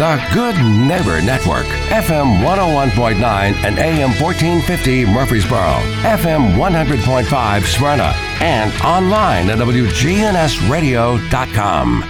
[0.00, 9.50] The Good Neighbor Network, FM 101.9 and AM 1450 Murfreesboro, FM 100.5 Smyrna, and online
[9.50, 12.02] at WGNSradio.com.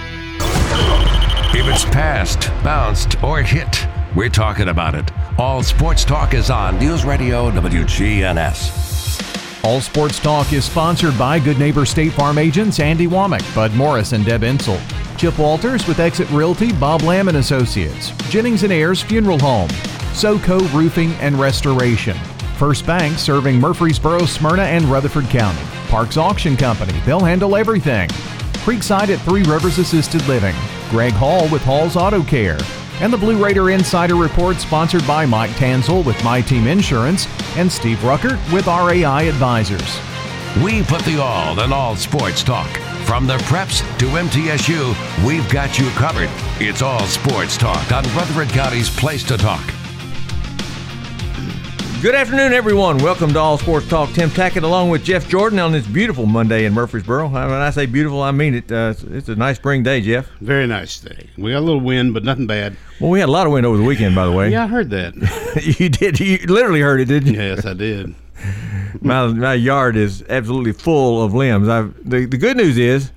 [1.52, 5.10] If it's passed, bounced, or hit, we're talking about it.
[5.36, 9.64] All sports talk is on News Radio WGNS.
[9.64, 14.12] All Sports Talk is sponsored by Good Neighbor State Farm agents Andy Womack, Bud Morris,
[14.12, 14.80] and Deb Insel.
[15.20, 18.10] Chip Walters with Exit Realty, Bob Lamb and Associates.
[18.30, 19.68] Jennings and Ayers Funeral Home.
[20.14, 22.16] SoCo Roofing and Restoration.
[22.56, 25.60] First Bank serving Murfreesboro, Smyrna, and Rutherford County.
[25.88, 26.98] Parks Auction Company.
[27.04, 28.08] They'll handle everything.
[28.64, 30.54] Creekside at Three Rivers Assisted Living.
[30.88, 32.58] Greg Hall with Hall's Auto Care
[33.00, 37.26] and the Blue Raider Insider Report sponsored by Mike Tanzel with My Team Insurance
[37.58, 40.00] and Steve Ruckert with RAI Advisors.
[40.64, 42.89] We put the all in all sports talk.
[43.10, 46.30] From the preps to MTSU, we've got you covered.
[46.60, 49.79] It's all sports talk on Rutherford County's Place to Talk.
[52.02, 52.96] Good afternoon, everyone.
[52.96, 54.10] Welcome to All Sports Talk.
[54.14, 57.28] Tim Tackett along with Jeff Jordan on this beautiful Monday in Murfreesboro.
[57.28, 58.72] When I say beautiful, I mean it.
[58.72, 60.26] Uh, it's a nice spring day, Jeff.
[60.40, 61.28] Very nice day.
[61.36, 62.74] We got a little wind, but nothing bad.
[63.00, 64.50] Well, we had a lot of wind over the weekend, by the way.
[64.50, 65.14] Yeah, I heard that.
[65.78, 66.18] you did.
[66.18, 67.38] You literally heard it, didn't you?
[67.38, 68.14] yes, I did.
[69.02, 71.68] my, my yard is absolutely full of limbs.
[71.68, 73.12] I've, the, the good news is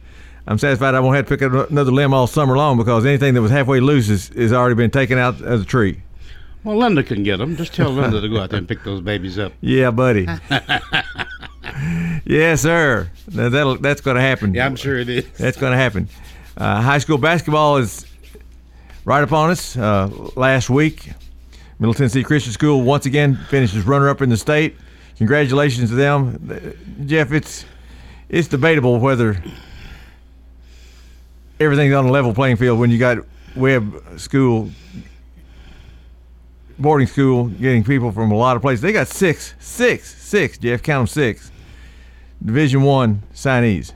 [0.46, 3.34] I'm satisfied I won't have to pick up another limb all summer long because anything
[3.36, 6.03] that was halfway loose is, is already been taken out as a tree.
[6.64, 7.58] Well, Linda can get them.
[7.58, 9.54] Just tell Linda to go out there and pick those babies up.
[9.62, 10.28] Yeah, buddy.
[12.26, 13.10] yes, sir.
[13.28, 14.54] That'll, that's going to happen.
[14.54, 15.26] Yeah, I'm sure it is.
[15.38, 16.08] That's going to happen.
[16.56, 18.06] Uh, high school basketball is
[19.06, 19.76] right upon us.
[19.76, 21.12] Uh, last week,
[21.80, 24.76] Middle Tennessee Christian School once again finishes runner-up in the state.
[25.18, 26.76] Congratulations to them,
[27.06, 27.32] Jeff.
[27.32, 27.66] It's
[28.30, 29.42] it's debatable whether
[31.60, 33.20] everything's on a level playing field when you got
[33.56, 34.70] Webb School
[36.80, 38.82] boarding school, getting people from a lot of places.
[38.82, 40.58] They got six, six, six.
[40.58, 41.52] Jeff, count them six.
[42.44, 43.94] Division One signees.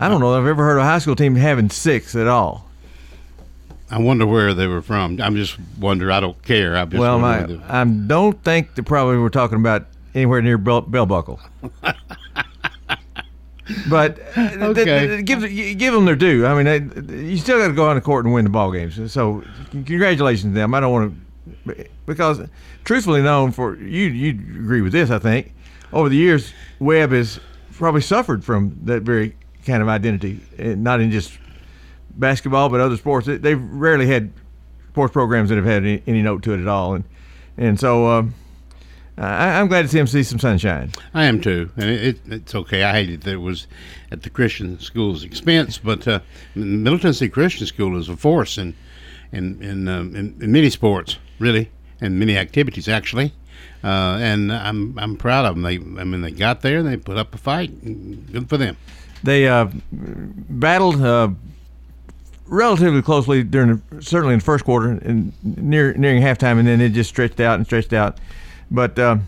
[0.00, 0.34] I don't know.
[0.34, 2.68] If I've ever heard of a high school team having six at all.
[3.90, 5.20] I wonder where they were from.
[5.20, 6.12] I'm just wonder.
[6.12, 6.76] I don't care.
[6.76, 10.82] I just well, my, I don't think they probably were talking about anywhere near Bell,
[10.82, 11.40] Bell Buckle.
[13.88, 14.84] but uh, okay.
[14.84, 16.44] th- th- give give them their due.
[16.46, 18.70] I mean, they, you still got to go on the court and win the ball
[18.72, 19.10] games.
[19.10, 20.74] So, congratulations to them.
[20.74, 21.20] I don't want to
[22.06, 22.40] because,
[22.84, 25.10] truthfully known for you, you agree with this.
[25.10, 25.54] I think
[25.92, 27.40] over the years, Webb has
[27.72, 31.38] probably suffered from that very kind of identity, not in just
[32.10, 33.26] basketball but other sports.
[33.26, 34.32] They've rarely had
[34.90, 37.04] sports programs that have had any, any note to it at all, and
[37.56, 38.06] and so.
[38.06, 38.34] Um,
[39.20, 40.92] I, am glad to see him see some sunshine.
[41.12, 42.84] I am too, and it, it's okay.
[42.84, 43.66] I hated that it was
[44.12, 46.20] at the Christian school's expense, but uh,
[46.54, 48.74] Middle Tennessee Christian School is a force in
[49.32, 53.32] in in, um, in, in many sports, really, and many activities actually.
[53.82, 55.62] Uh, and I'm I'm proud of them.
[55.62, 57.70] They I mean they got there and they put up a fight.
[58.32, 58.76] Good for them.
[59.22, 61.30] They uh, battled uh,
[62.46, 66.80] relatively closely during the, certainly in the first quarter and near nearing halftime, and then
[66.80, 68.18] it just stretched out and stretched out.
[68.70, 69.18] But uh,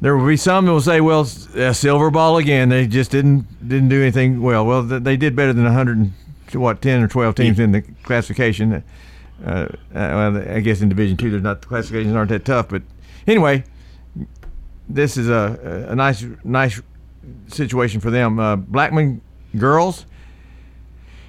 [0.00, 2.70] there will be some that will say, "Well, a silver ball again.
[2.70, 6.12] They just didn't didn't do anything well." Well, they did better than 100
[6.54, 8.82] what 10 or 12 teams in the classification.
[9.44, 12.68] Uh, uh, well, I guess in Division Two, there's not the classifications aren't that tough.
[12.68, 12.82] But
[13.26, 13.64] anyway,
[14.88, 16.80] this is a, a nice nice
[17.48, 18.38] situation for them.
[18.38, 19.20] Uh, Blackman
[19.56, 20.06] girls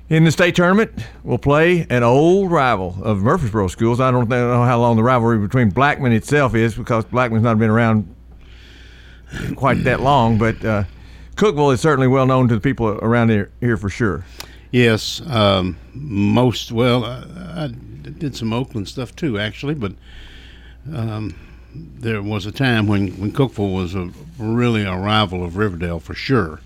[0.10, 0.92] in the state tournament
[1.24, 4.00] will play an old rival of Murfreesboro schools.
[4.00, 7.70] I don't know how long the rivalry between Blackman itself is because Blackman's not been
[7.70, 8.14] around
[9.56, 10.84] quite that long, but uh,
[11.36, 14.24] Cookeville is certainly well known to the people around here, here for sure.
[14.74, 19.94] Yes, um, most well, I, I, did some Oakland stuff too, actually, but
[20.92, 21.36] um,
[21.76, 26.16] there was a time when when Cookeville was a, really a rival of Riverdale for
[26.16, 26.60] sure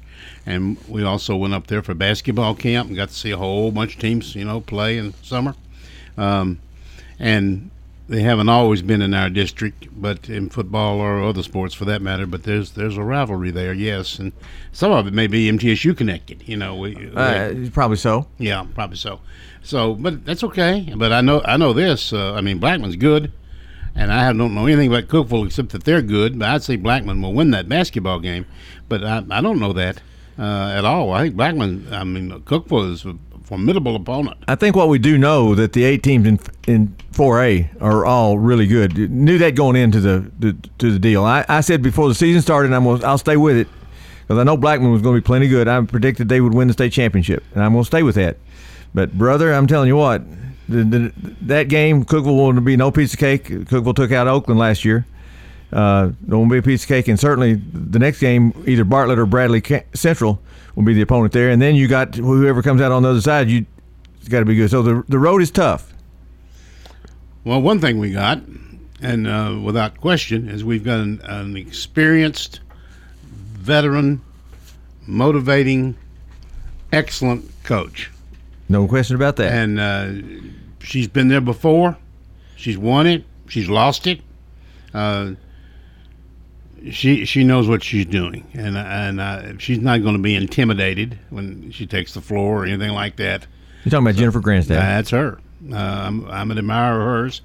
[0.45, 3.69] and we also went up there for basketball camp and got to see a whole
[3.69, 5.53] bunch of teams, you know, play in summer.
[6.17, 6.59] Um,
[7.19, 7.69] and
[8.09, 12.01] they haven't always been in our district, but in football or other sports for that
[12.01, 12.25] matter.
[12.25, 14.31] But there's there's a rivalry there, yes, and
[14.71, 16.47] some of it may be MTSU connected.
[16.47, 18.27] You know, we, uh, probably so.
[18.37, 19.19] Yeah, probably so.
[19.61, 20.93] So, but that's okay.
[20.95, 22.13] But I know I know this.
[22.13, 23.31] Uh, I mean, Blackman's good,
[23.93, 26.39] and I don't know anything about Cookeville except that they're good.
[26.39, 28.45] But I'd say Blackman will win that basketball game,
[28.87, 30.01] but I, I don't know that
[30.39, 31.11] uh, at all.
[31.11, 33.05] I think Blackman, I mean, Cookeville is
[33.47, 34.37] formidable opponent.
[34.47, 38.37] I think what we do know that the eight teams in in 4A are all
[38.37, 39.09] really good.
[39.09, 41.23] Knew that going into the, the to the deal.
[41.23, 43.67] I, I said before the season started, I'm gonna, I'll stay with it
[44.21, 45.69] because I know Blackman was going to be plenty good.
[45.69, 48.35] I predicted they would win the state championship, and I'm going to stay with that.
[48.93, 50.23] But brother, I'm telling you what,
[50.67, 53.45] the, the, that game, Cookeville wanted to be no piece of cake.
[53.45, 55.05] Cookeville took out Oakland last year.
[55.71, 59.25] Uh, won't be a piece of cake, and certainly the next game, either Bartlett or
[59.25, 59.61] Bradley
[59.93, 60.39] Central
[60.75, 63.21] will be the opponent there, and then you got whoever comes out on the other
[63.21, 63.49] side.
[63.49, 63.65] You
[64.19, 64.69] it's got to be good.
[64.69, 65.93] So the the road is tough.
[67.43, 68.41] Well, one thing we got,
[69.01, 72.59] and uh, without question, is we've got an, an experienced,
[73.23, 74.21] veteran,
[75.05, 75.95] motivating,
[76.91, 78.11] excellent coach.
[78.69, 79.53] No question about that.
[79.53, 80.11] And uh,
[80.81, 81.97] she's been there before.
[82.55, 83.23] She's won it.
[83.47, 84.19] She's lost it.
[84.93, 85.31] Uh,
[86.91, 91.17] she she knows what she's doing, and and uh, she's not going to be intimidated
[91.29, 93.47] when she takes the floor or anything like that.
[93.83, 94.67] You're talking about so, Jennifer Grandstaff.
[94.67, 95.39] That's her.
[95.71, 97.41] Uh, I'm, I'm an admirer of hers,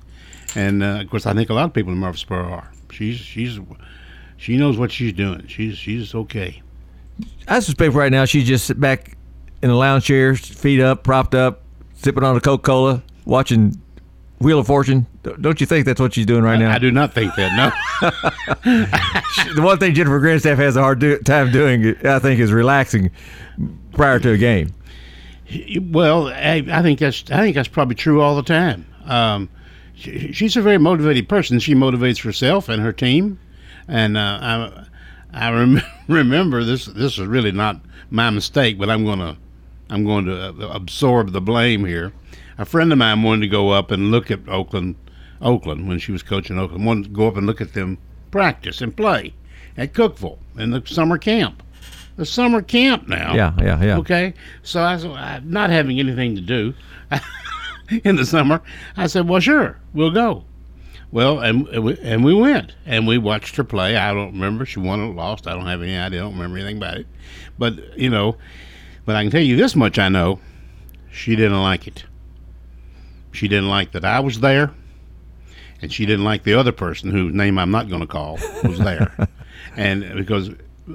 [0.54, 2.70] and uh, of course, I think a lot of people in Murfreesboro are.
[2.90, 3.58] She's she's
[4.36, 5.46] she knows what she's doing.
[5.46, 6.62] She's she's okay.
[7.48, 9.16] I suspect right now she's just sit back
[9.62, 11.62] in a lounge chair, feet up, propped up,
[11.94, 13.80] sipping on a Coca Cola, watching
[14.42, 15.06] Wheel of Fortune.
[15.40, 16.72] Don't you think that's what she's doing right now?
[16.72, 17.54] I, do not think that.
[17.56, 18.10] No.
[19.54, 23.10] the one thing Jennifer Grandstaff has a hard do- time doing, I think, is relaxing
[23.92, 24.72] prior to a game.
[25.80, 28.86] Well, I, I think that's I think that's probably true all the time.
[29.04, 29.50] Um,
[29.94, 31.58] she, she's a very motivated person.
[31.58, 33.38] She motivates herself and her team,
[33.86, 34.86] and uh, I
[35.32, 36.86] I rem- remember this.
[36.86, 37.80] This is really not
[38.10, 39.36] my mistake, but I'm gonna
[39.90, 42.12] I'm going to uh, absorb the blame here.
[42.62, 44.94] A friend of mine wanted to go up and look at Oakland,
[45.40, 46.86] Oakland when she was coaching Oakland.
[46.86, 47.98] Wanted to go up and look at them
[48.30, 49.34] practice and play
[49.76, 51.60] at Cookeville in the summer camp.
[52.14, 53.34] The summer camp now.
[53.34, 53.98] Yeah, yeah, yeah.
[53.98, 55.04] Okay, so I was
[55.42, 56.72] not having anything to do
[58.04, 58.62] in the summer.
[58.96, 60.44] I said, "Well, sure, we'll go."
[61.10, 63.96] Well, and and we went and we watched her play.
[63.96, 65.48] I don't remember she won or lost.
[65.48, 66.20] I don't have any idea.
[66.20, 67.08] I don't remember anything about it.
[67.58, 68.36] But you know,
[69.04, 70.38] but I can tell you this much: I know
[71.10, 72.04] she didn't like it.
[73.32, 74.72] She didn't like that I was there,
[75.80, 78.78] and she didn't like the other person whose name I'm not going to call was
[78.78, 79.28] there,
[79.76, 80.50] and because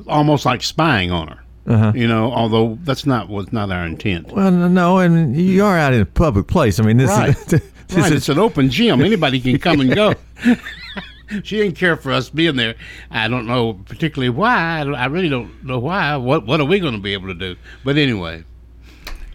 [0.07, 1.43] almost like spying on her.
[1.67, 1.91] Uh-huh.
[1.93, 4.31] You know, although that's not was not our intent.
[4.31, 6.79] Well, no, and you are out in a public place.
[6.79, 7.29] I mean, this right.
[7.29, 7.61] is this
[7.91, 8.05] right.
[8.05, 9.01] Is, it's an open gym.
[9.01, 10.13] Anybody can come and go.
[11.43, 12.75] she didn't care for us being there.
[13.11, 14.79] I don't know particularly why.
[14.79, 16.15] I really don't know why.
[16.15, 17.57] What What are we going to be able to do?
[17.83, 18.45] But anyway.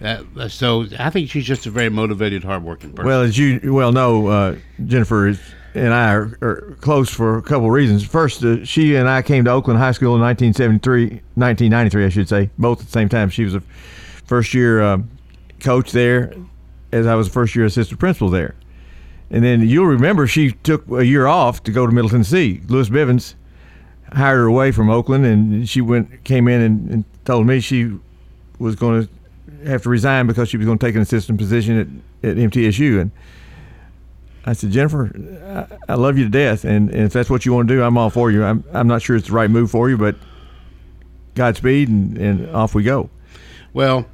[0.03, 3.07] Uh, so I think she's just a very motivated, hardworking person.
[3.07, 5.29] Well, as you well know, uh, Jennifer
[5.75, 8.05] and I are, are, close for a couple of reasons.
[8.05, 12.29] First, uh, she and I came to Oakland High School in 1973, 1993, I should
[12.29, 13.31] say, both at the same time.
[13.31, 13.63] She was a
[14.25, 14.99] first year uh,
[15.61, 16.35] coach there,
[16.91, 18.55] as I was a first year assistant principal there.
[19.31, 22.61] And then you'll remember she took a year off to go to Middle Tennessee.
[22.67, 23.35] Lewis Bivens
[24.13, 27.93] hired her away from Oakland, and she went came in and, and told me she
[28.59, 29.09] was going to
[29.67, 33.01] have to resign because she was going to take an assistant position at, at MTSU.
[33.01, 33.11] And
[34.45, 35.11] I said, Jennifer,
[35.89, 37.83] I, I love you to death, and, and, if that's what you want to do,
[37.83, 38.45] I'm all for you.
[38.45, 40.17] I'm I'm not sure it's the right move for you, but
[41.35, 43.09] Godspeed, and, and off we go.
[43.73, 44.07] Well,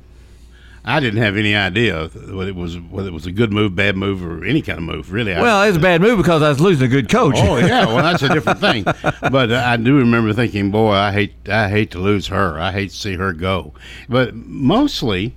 [0.85, 3.97] I didn't have any idea whether it was whether it was a good move, bad
[3.97, 5.13] move, or any kind of move.
[5.13, 7.35] Really, well, it's a bad move because I was losing a good coach.
[7.37, 8.85] Oh yeah, well that's a different thing.
[8.85, 12.59] But I do remember thinking, boy, I hate I hate to lose her.
[12.59, 13.75] I hate to see her go.
[14.09, 15.37] But mostly,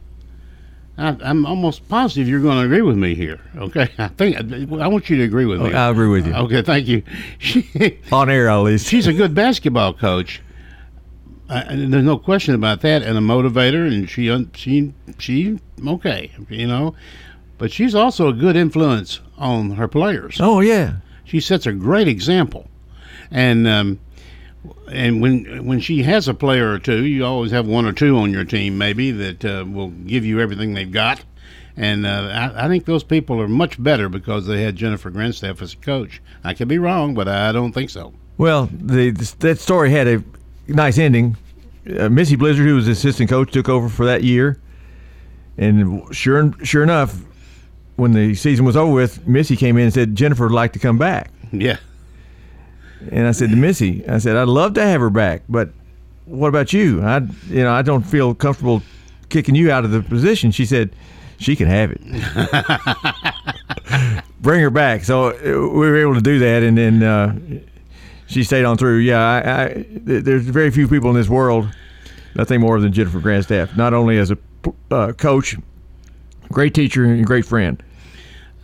[0.98, 3.40] I, am almost positive you're going to agree with me here.
[3.56, 5.74] Okay, I think I want you to agree with me.
[5.74, 6.34] I agree with you.
[6.34, 7.04] Okay, thank you.
[8.12, 8.88] On air, at least.
[8.88, 10.42] She's a good basketball coach.
[11.52, 16.66] Uh, there's no question about that, and a motivator, and she she she okay, you
[16.66, 16.96] know,
[17.58, 20.38] but she's also a good influence on her players.
[20.40, 20.94] Oh yeah,
[21.26, 22.70] she sets a great example,
[23.32, 24.00] and um,
[24.90, 28.18] and when when she has a player or two, you always have one or two
[28.18, 31.22] on your team maybe that uh, will give you everything they've got.
[31.76, 35.62] And uh, I, I, think those people are much better because they had Jennifer Grandstaff
[35.62, 36.22] as a coach.
[36.46, 38.14] I could be wrong, but I don't think so.
[38.38, 40.24] Well, the, the that story had a
[40.68, 41.38] nice ending.
[41.88, 44.60] Uh, Missy Blizzard, who was assistant coach, took over for that year,
[45.58, 47.20] and sure sure enough,
[47.96, 50.80] when the season was over with, Missy came in and said Jennifer would like to
[50.80, 51.32] come back.
[51.52, 51.78] Yeah.
[53.12, 55.70] And I said to Missy, I said, I'd love to have her back, but
[56.26, 57.02] what about you?
[57.02, 58.84] I, you know, I don't feel comfortable
[59.30, 60.52] kicking you out of the position.
[60.52, 60.92] She said,
[61.40, 62.02] she can have it.
[64.42, 65.04] Bring her back.
[65.04, 67.36] So uh, we were able to do that, and then uh,
[68.32, 68.98] she stayed on through.
[69.00, 71.70] Yeah, I, I, there's very few people in this world,
[72.36, 73.76] nothing more than Jennifer Grandstaff.
[73.76, 74.38] Not only as a
[74.90, 75.58] uh, coach,
[76.52, 77.82] great teacher, and great friend.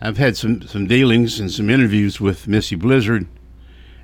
[0.00, 3.26] I've had some some dealings and some interviews with Missy Blizzard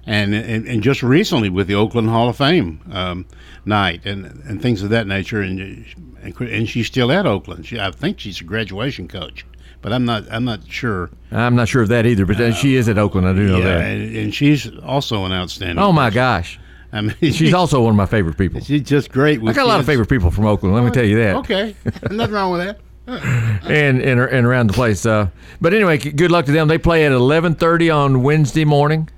[0.07, 3.27] and, and, and just recently with the Oakland Hall of Fame um,
[3.65, 5.41] night and and things of that nature.
[5.41, 5.87] And
[6.23, 7.67] and she's still at Oakland.
[7.67, 9.47] She, I think she's a graduation coach,
[9.85, 10.25] but I'm not.
[10.31, 11.11] I'm not sure.
[11.31, 13.29] I'm not sure of that either, but uh, she is at Oakland.
[13.29, 13.81] I do know yeah, that.
[13.83, 15.79] and, and she's also an outstanding.
[15.79, 16.15] Oh my person.
[16.15, 16.61] gosh,
[16.91, 18.61] I mean, she's also one of my favorite people.
[18.65, 19.43] she's just great.
[19.47, 20.75] I got a lot of favorite people from Oakland.
[20.75, 21.37] Let me tell you that.
[21.37, 21.77] Okay,
[22.11, 22.81] nothing wrong with that.
[23.65, 25.05] and and, and around the place.
[25.05, 25.29] Uh,
[25.61, 26.67] but anyway, good luck to them.
[26.67, 29.11] They play at 11:30 on Wednesday morning.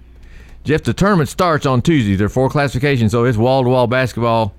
[0.64, 2.16] Jeff, the tournament starts on Tuesday.
[2.16, 4.52] There are four classifications, so it's wall-to-wall basketball.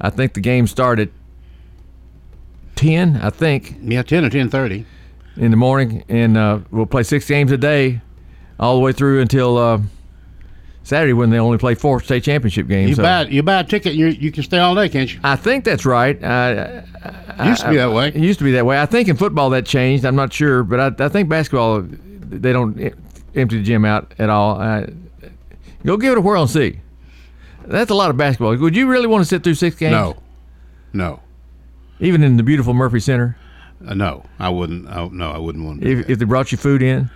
[0.00, 1.12] I think the game started
[2.76, 3.20] 10.
[3.22, 4.86] I think Yeah, ten or ten thirty.
[5.36, 8.00] In the morning, and uh, we'll play six games a day,
[8.58, 9.80] all the way through until uh,
[10.82, 12.90] Saturday when they only play four state championship games.
[12.90, 15.20] You So buy you buy a ticket, you you can stay all day, can't you?
[15.22, 16.22] I think that's right.
[16.22, 16.84] I,
[17.46, 18.08] Used to be that way.
[18.08, 18.78] It used to be that way.
[18.80, 20.04] I think in football that changed.
[20.04, 22.78] I'm not sure, but I, I think basketball they don't
[23.34, 24.60] empty the gym out at all.
[24.60, 24.86] Uh,
[25.86, 26.80] go give it a whirl and see.
[27.64, 28.56] That's a lot of basketball.
[28.56, 29.92] Would you really want to sit through six games?
[29.92, 30.16] No,
[30.92, 31.20] no,
[32.00, 33.36] Even in the beautiful Murphy Center,
[33.86, 34.24] uh, no.
[34.38, 34.88] I wouldn't.
[34.88, 35.88] I, no, I wouldn't want to.
[35.90, 37.10] if, if they brought you food in,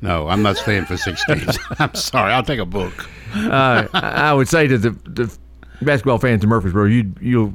[0.00, 1.58] No, I'm not staying for six games.
[1.78, 2.32] I'm sorry.
[2.32, 3.08] I'll take a book.
[3.34, 5.38] uh, I I would say to the, the
[5.82, 7.54] basketball fans in Murfreesboro, you you'll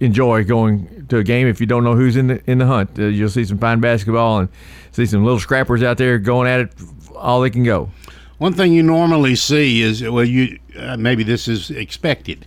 [0.00, 2.98] enjoy going to a game if you don't know who's in the in the hunt.
[2.98, 4.48] Uh, you'll see some fine basketball and
[4.92, 6.72] see some little scrappers out there going at it
[7.16, 7.90] all they can go.
[8.38, 12.46] One thing you normally see is well, you uh, maybe this is expected.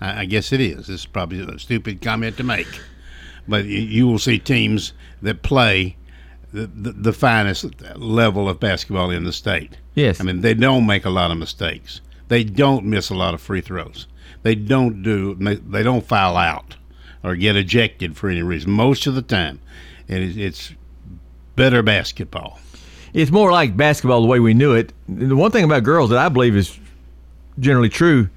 [0.00, 0.86] I, I guess it is.
[0.86, 2.68] This is probably a stupid comment to make,
[3.48, 5.96] but you, will see teams that play
[6.52, 9.76] the, the, the finest level of basketball in the state.
[9.94, 10.20] Yes.
[10.20, 12.00] I mean they don't make a lot of mistakes.
[12.28, 14.06] They don't miss a lot of free throws.
[14.42, 15.34] They don't do.
[15.34, 16.76] They don't foul out
[17.22, 18.72] or get ejected for any reason.
[18.72, 19.60] Most of the time,
[20.08, 20.72] and it's
[21.56, 22.58] better basketball.
[23.12, 24.92] It's more like basketball the way we knew it.
[25.08, 26.78] The one thing about girls that I believe is
[27.58, 28.28] generally true,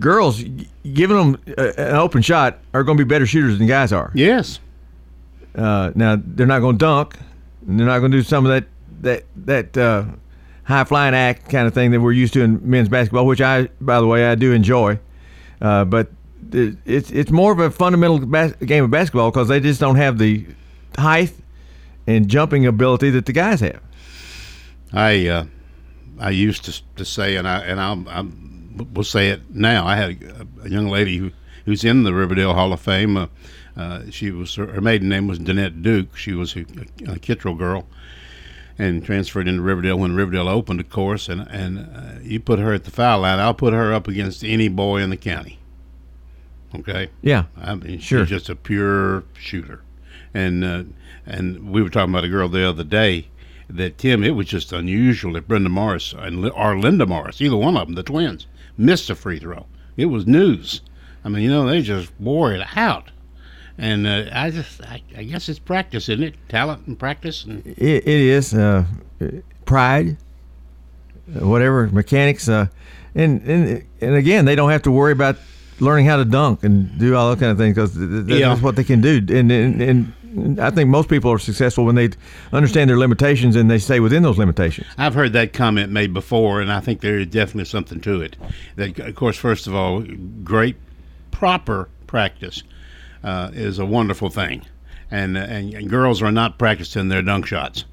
[0.00, 0.42] girls
[0.92, 4.10] giving them a, an open shot are going to be better shooters than guys are.
[4.14, 4.60] Yes.
[5.54, 7.16] Uh, now they're not going to dunk,
[7.66, 8.64] and they're not going to do some of that
[9.02, 10.04] that that uh,
[10.64, 13.68] high flying act kind of thing that we're used to in men's basketball, which I,
[13.80, 14.98] by the way, I do enjoy.
[15.60, 16.08] Uh, but
[16.52, 20.18] it's it's more of a fundamental bas- game of basketball because they just don't have
[20.18, 20.46] the
[20.96, 21.32] height
[22.06, 23.80] and jumping ability that the guys have.
[24.92, 25.46] I uh,
[26.18, 28.22] I used to, to say, and I and I'll, I
[28.92, 29.86] will say it now.
[29.86, 31.30] I had a, a young lady who
[31.64, 33.16] who's in the Riverdale Hall of Fame.
[33.16, 33.26] Uh,
[33.76, 36.16] uh, she was her maiden name was Danette Duke.
[36.16, 36.60] She was a,
[37.06, 37.86] a Kittrell girl,
[38.78, 41.28] and transferred into Riverdale when Riverdale opened, of course.
[41.28, 44.44] And and uh, you put her at the foul line, I'll put her up against
[44.44, 45.58] any boy in the county.
[46.74, 47.08] Okay.
[47.22, 48.20] Yeah, I mean, Sure.
[48.26, 49.80] she's just a pure shooter,
[50.32, 50.82] and uh,
[51.26, 53.28] and we were talking about a girl the other day
[53.70, 54.24] that Tim.
[54.24, 57.94] It was just unusual that Brenda Morris and or Linda Morris, either one of them,
[57.94, 59.66] the twins, missed a free throw.
[59.96, 60.80] It was news.
[61.24, 63.10] I mean, you know, they just wore it out,
[63.78, 66.34] and uh, I just, I, I guess it's practice, isn't it?
[66.48, 68.84] Talent and practice, and it, it is uh,
[69.64, 70.16] pride,
[71.32, 72.66] whatever mechanics, uh,
[73.14, 75.36] and and and again, they don't have to worry about
[75.80, 78.56] learning how to dunk and do all that kind of things because that's Yeah.
[78.60, 79.16] what they can do.
[79.16, 80.12] And, and and
[80.58, 82.10] I think most people are successful when they
[82.52, 84.86] understand their limitations and they stay within those limitations.
[84.98, 88.36] I've heard that comment made before, and I think there is definitely something to it.
[88.76, 90.02] That, of course, first of all,
[90.42, 90.76] great
[91.30, 92.62] proper practice
[93.22, 94.64] uh, is a wonderful thing,
[95.10, 97.84] and, and and girls are not practicing their dunk shots.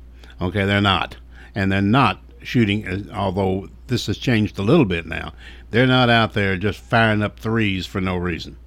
[0.42, 1.18] Okay, they're not,
[1.54, 2.88] and they're not shooting.
[2.88, 5.34] uh, Although this has changed a little bit now,
[5.70, 8.58] they're not out there just firing up threes for no reason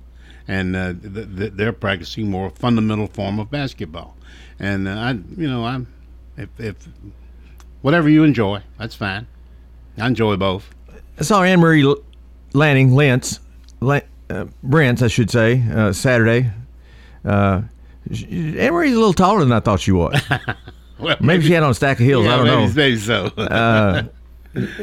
[0.49, 4.17] and uh, th- th- they're practicing more fundamental form of basketball.
[4.59, 5.87] And uh, I, you know, I'm
[6.37, 6.77] if, if
[7.83, 9.27] whatever you enjoy, that's fine.
[9.99, 10.69] I enjoy both.
[11.19, 11.99] I saw Anne Marie L-
[12.53, 13.41] Lanning Lentz,
[13.81, 16.51] La- uh, Brents, I should say, uh, Saturday.
[17.25, 17.63] Uh,
[18.11, 20.21] Anne Marie's a little taller than I thought she was.
[20.97, 22.25] Well, Maybe she had on a stack of heels.
[22.25, 22.73] yeah, I don't maybe, know.
[22.73, 23.31] maybe so.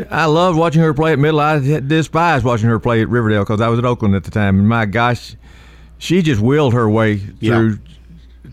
[0.10, 1.40] I loved watching her play at Middle.
[1.40, 4.60] I despised watching her play at Riverdale because I was at Oakland at the time.
[4.60, 5.36] And my gosh,
[5.98, 7.80] she just willed her way through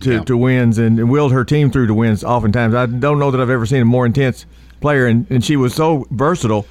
[0.01, 0.21] to, Yeah.
[0.25, 2.23] to wins and, willed her team through to wins.
[2.23, 4.47] Oftentimes, I don't know that I've ever seen a more intense
[4.81, 6.67] player, and, and she was so versatile.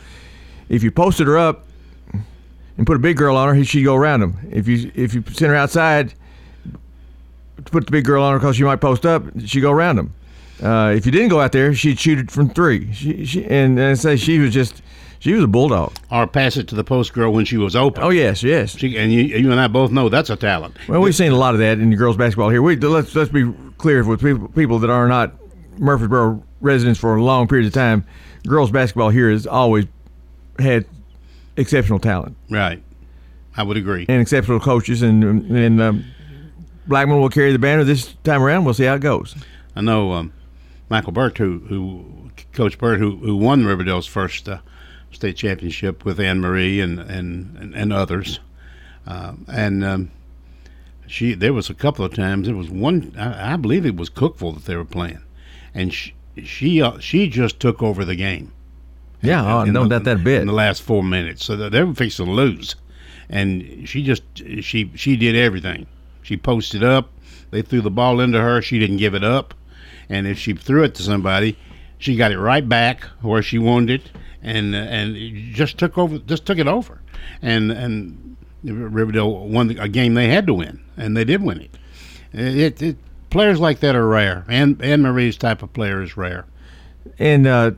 [0.69, 1.65] If you posted her up
[2.77, 4.37] and put a big girl on her, she'd go around them.
[4.51, 6.13] If you if you sent her outside,
[7.57, 9.95] to put the big girl on her because she might post up, she'd go around
[9.97, 10.13] them.
[10.61, 12.91] Uh, if you didn't go out there, she'd shoot it from three.
[12.93, 14.81] She, she and, and I say she was just
[15.19, 15.93] she was a bulldog.
[16.11, 18.03] or pass it to the post girl when she was open.
[18.03, 18.75] Oh yes, yes.
[18.77, 20.75] She, and you, you and I both know that's a talent.
[20.87, 22.61] Well, we've seen a lot of that in the girls' basketball here.
[22.61, 25.33] We let's let's be clear with people, people that are not
[25.77, 28.05] Murfreesboro residents for a long period of time.
[28.47, 29.85] Girls' basketball here has always
[30.57, 30.85] had
[31.55, 32.81] exceptional talent Right.
[33.55, 34.05] I would agree.
[34.09, 36.05] and exceptional coaches, and and um,
[36.87, 38.65] Blackman will carry the banner this time around.
[38.65, 39.35] We'll see how it goes.
[39.75, 40.33] I know um,
[40.89, 42.05] Michael Burt, who, who
[42.53, 44.59] Coach Burt, who, who won Riverdale's first uh,
[45.11, 48.39] state championship with Anne Marie and and, and, and others,
[49.05, 50.11] uh, and um,
[51.07, 52.47] she there was a couple of times.
[52.47, 55.21] There was one, I, I believe it was Cookeville that they were playing,
[55.73, 56.13] and she
[56.43, 58.53] she, uh, she just took over the game.
[59.21, 60.41] Yeah, oh, in no the- doubt that bit.
[60.41, 61.43] in the last four minutes.
[61.45, 62.75] So they were fixing to lose,
[63.29, 64.23] and she just
[64.61, 65.87] she she did everything.
[66.21, 67.09] She posted up.
[67.49, 68.61] They threw the ball into her.
[68.61, 69.53] She didn't give it up,
[70.09, 71.57] and if she threw it to somebody,
[71.97, 74.11] she got it right back where she wanted it,
[74.41, 75.15] and uh, and
[75.53, 76.19] just took over.
[76.19, 77.01] Just took it over,
[77.41, 81.77] and and Riverdale won a game they had to win, and they did win it.
[82.33, 82.97] It, it
[83.29, 86.45] players like that are rare, and Anne Marie's type of player is rare.
[87.19, 87.71] and uh,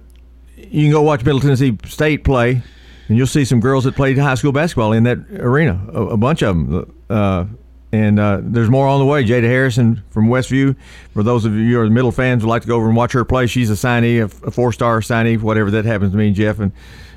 [0.57, 2.61] you can go watch Middle Tennessee State play,
[3.07, 5.79] and you'll see some girls that played high school basketball in that arena.
[5.93, 7.45] A, a bunch of them, uh,
[7.91, 9.23] and uh, there's more on the way.
[9.23, 10.75] Jada Harrison from Westview.
[11.13, 13.13] For those of you who are middle fans, would like to go over and watch
[13.13, 13.47] her play.
[13.47, 16.33] She's a signee, a, a four-star signee, whatever that happens to mean.
[16.33, 16.71] Jeff and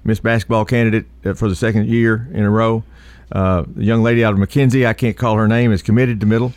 [0.04, 2.84] Miss Basketball candidate uh, for the second year in a row.
[3.30, 6.26] Uh, the young lady out of McKenzie, I can't call her name, is committed to
[6.26, 6.52] middle.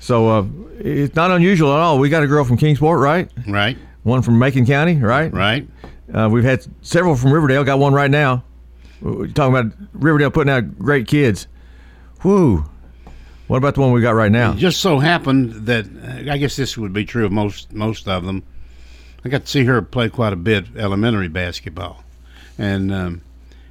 [0.00, 0.44] So uh,
[0.78, 1.98] it's not unusual at all.
[1.98, 3.30] We got a girl from Kingsport, right?
[3.48, 5.32] Right, One from Macon County, right?
[5.32, 5.66] right.
[6.12, 7.64] Uh, we've had several from Riverdale.
[7.64, 8.44] Got one right now.
[9.00, 11.46] We're talking about Riverdale putting out great kids.
[12.22, 12.64] Whoo!
[13.46, 14.52] What about the one we got right now?
[14.52, 18.08] It just so happened that uh, I guess this would be true of most most
[18.08, 18.42] of them.
[19.24, 22.04] I got to see her play quite a bit elementary basketball,
[22.58, 23.20] and um,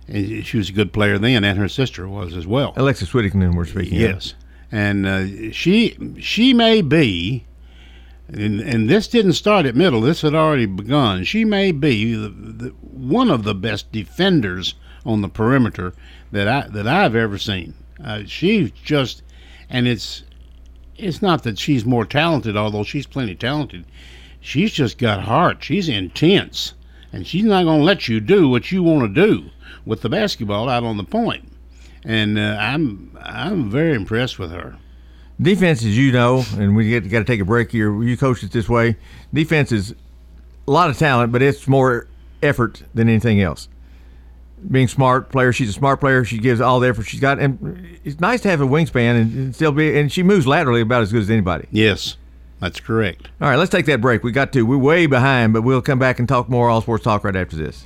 [0.07, 2.73] and she was a good player then, and her sister was as well.
[2.75, 3.95] Alexis Whittington, we're speaking.
[3.95, 4.01] of.
[4.01, 4.33] Yes,
[4.71, 7.45] and uh, she she may be,
[8.27, 10.01] and, and this didn't start at middle.
[10.01, 11.23] This had already begun.
[11.23, 14.75] She may be the, the, one of the best defenders
[15.05, 15.93] on the perimeter
[16.31, 17.73] that I that I've ever seen.
[18.03, 19.21] Uh, she's just,
[19.73, 20.23] and it's
[20.95, 23.83] it's not that she's more talented, although she's plenty talented.
[24.39, 25.61] She's just got heart.
[25.61, 26.73] She's intense,
[27.11, 29.49] and she's not going to let you do what you want to do
[29.85, 31.49] with the basketball out on the point
[32.05, 34.77] and uh, I'm I'm very impressed with her.
[35.41, 38.01] Defense, as you know, and we get got to take a break here.
[38.03, 38.97] You coach it this way.
[39.33, 39.95] Defense is
[40.67, 42.07] a lot of talent, but it's more
[42.41, 43.67] effort than anything else.
[44.69, 46.23] Being smart player, she's a smart player.
[46.23, 49.33] She gives all the effort she's got, and it's nice to have a wingspan and,
[49.35, 49.97] and still be.
[49.97, 51.67] And she moves laterally about as good as anybody.
[51.71, 52.17] Yes,
[52.59, 53.29] that's correct.
[53.41, 54.23] All right, let's take that break.
[54.23, 54.63] We got to.
[54.63, 57.55] We're way behind, but we'll come back and talk more all sports talk right after
[57.55, 57.85] this.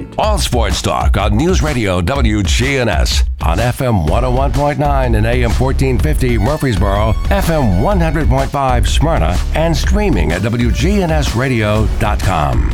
[0.17, 7.81] All Sports Talk on News Radio WGNS on FM 101.9 and AM 1450 Murfreesboro, FM
[7.81, 12.71] 100.5 Smyrna, and streaming at WGNSradio.com.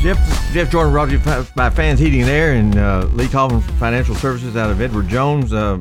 [0.00, 1.18] Jeff, Jeff Jordan brought you
[1.54, 5.52] by Fans Heating and Air and uh, Lee from Financial Services out of Edward Jones.
[5.52, 5.78] Uh,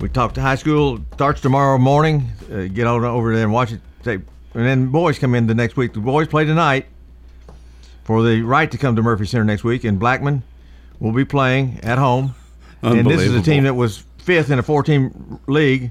[0.00, 0.98] we talked to high school.
[1.14, 2.28] Starts tomorrow morning.
[2.52, 3.80] Uh, get on over there and watch it.
[4.04, 4.24] and
[4.54, 5.92] then boys come in the next week.
[5.92, 6.86] The boys play tonight
[8.06, 10.44] for the right to come to Murphy Center next week, and Blackman
[11.00, 12.36] will be playing at home.
[12.80, 15.90] And this is a team that was fifth in a four-team league,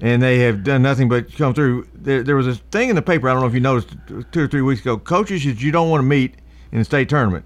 [0.00, 1.86] and they have done nothing but come through.
[1.94, 3.28] There, there was a thing in the paper.
[3.28, 3.94] I don't know if you noticed
[4.32, 4.96] two or three weeks ago.
[4.96, 6.36] Coaches that you don't want to meet
[6.72, 7.44] in the state tournament.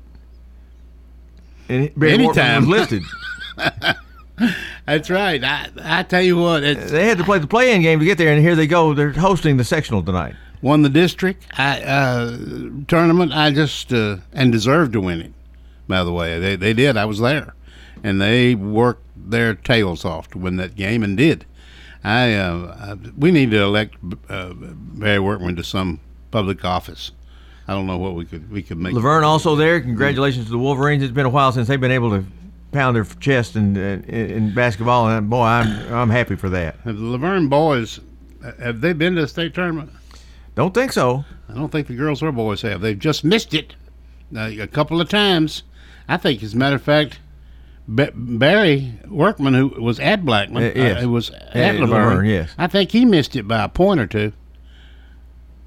[1.68, 2.68] And Barry Anytime.
[2.68, 3.02] was listed.
[4.86, 5.42] That's right.
[5.42, 8.32] I, I tell you what, they had to play the play-in game to get there,
[8.32, 8.94] and here they go.
[8.94, 12.36] They're hosting the sectional tonight won the district I, uh,
[12.86, 13.32] tournament.
[13.32, 15.32] I just uh, and deserved to win it.
[15.86, 16.96] By the way, they they did.
[16.96, 17.54] I was there,
[18.02, 21.46] and they worked their tails off to win that game and did.
[22.04, 23.96] I, uh, I we need to elect
[24.28, 27.12] uh, Barry Workman to some public office.
[27.66, 28.94] I don't know what we could we could make.
[28.94, 29.80] LaVergne also there.
[29.80, 31.02] Congratulations to the Wolverines.
[31.02, 32.24] It's been a while since they've been able to
[32.72, 36.76] pound their chest in in, in basketball, and boy, I'm I'm happy for that.
[36.84, 38.00] Have the LaVergne boys
[38.60, 39.90] have they been to the state tournament?
[40.58, 41.24] Don't think so.
[41.48, 42.80] I don't think the girls or boys have.
[42.80, 43.76] They've just missed it
[44.34, 45.62] uh, a couple of times.
[46.08, 47.20] I think, as a matter of fact,
[47.94, 50.96] B- Barry Workman, who was at Blackman, uh, yes.
[50.96, 52.54] uh, who was at uh, LaVergne, yes.
[52.58, 54.32] I think he missed it by a point or two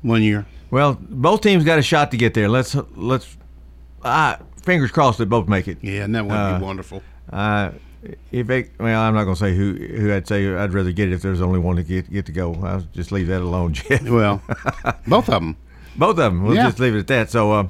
[0.02, 0.46] one year.
[0.72, 2.50] Well, both teams got a shot to get there.
[2.50, 3.38] Let's let's
[4.04, 5.78] uh, fingers crossed that both make it.
[5.82, 7.02] Yeah, and that would uh, be wonderful.
[8.32, 11.10] If they, well, I'm not going to say who who I'd say I'd rather get
[11.10, 12.56] it if there's only one to get get to go.
[12.64, 14.02] I'll just leave that alone, Jeff.
[14.04, 14.42] Well,
[15.08, 15.58] both of them.
[15.96, 16.44] Both of them.
[16.44, 16.68] We'll yeah.
[16.68, 17.30] just leave it at that.
[17.30, 17.68] So, uh,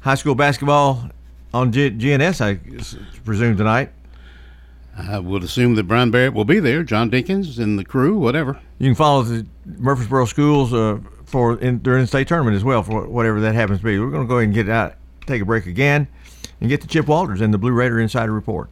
[0.00, 1.10] high school basketball
[1.52, 3.90] on G- GNS, I presume tonight.
[4.96, 6.82] I would assume that Brian Barrett will be there.
[6.84, 8.60] John Dinkins and the crew, whatever.
[8.78, 12.82] You can follow the Murfreesboro schools uh, for in, during the state tournament as well
[12.82, 13.98] for whatever that happens to be.
[13.98, 14.94] We're going to go ahead and get out,
[15.26, 16.06] take a break again,
[16.60, 18.70] and get to Chip Walters and the Blue Raider Insider Report.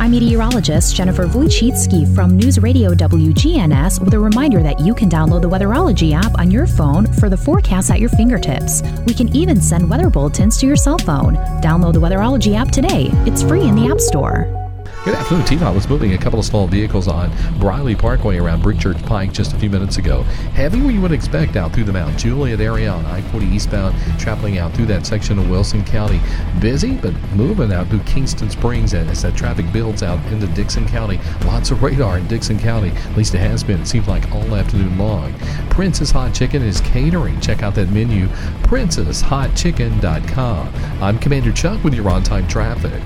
[0.00, 5.42] I'm meteorologist Jennifer Wojcicki from News Radio WGNS with a reminder that you can download
[5.42, 8.80] the Weatherology app on your phone for the forecast at your fingertips.
[9.04, 11.34] We can even send weather bulletins to your cell phone.
[11.60, 13.10] Download the Weatherology app today.
[13.26, 14.59] It's free in the App Store.
[15.02, 15.46] Good afternoon.
[15.46, 19.54] T-Dot was moving a couple of small vehicles on Briley Parkway around Brickchurch Pike just
[19.54, 20.24] a few minutes ago.
[20.52, 24.58] Heavy what you would expect out through the Mount Juliet area on I-40 eastbound, traveling
[24.58, 26.20] out through that section of Wilson County.
[26.60, 31.18] Busy, but moving out through Kingston Springs as that traffic builds out into Dickson County.
[31.46, 32.90] Lots of radar in Dickson County.
[32.90, 33.80] At least it has been.
[33.80, 35.32] It seems like all afternoon long.
[35.70, 37.40] Princess Hot Chicken is catering.
[37.40, 38.26] Check out that menu,
[38.64, 41.02] princesshotchicken.com.
[41.02, 43.02] I'm Commander Chuck with your on-time traffic.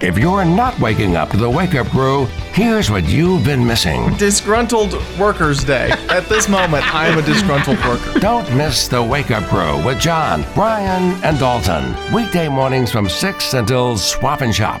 [0.00, 4.16] If you're not waking up to the wake up crew, here's what you've been missing
[4.16, 5.90] Disgruntled Workers Day.
[6.08, 8.18] At this moment, I'm a disgruntled worker.
[8.18, 11.94] Don't miss the wake up crew with John, Brian, and Dalton.
[12.14, 14.80] Weekday mornings from 6 until swap and shop.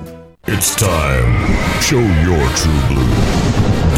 [0.47, 1.53] It's time.
[1.81, 3.05] Show your true blue.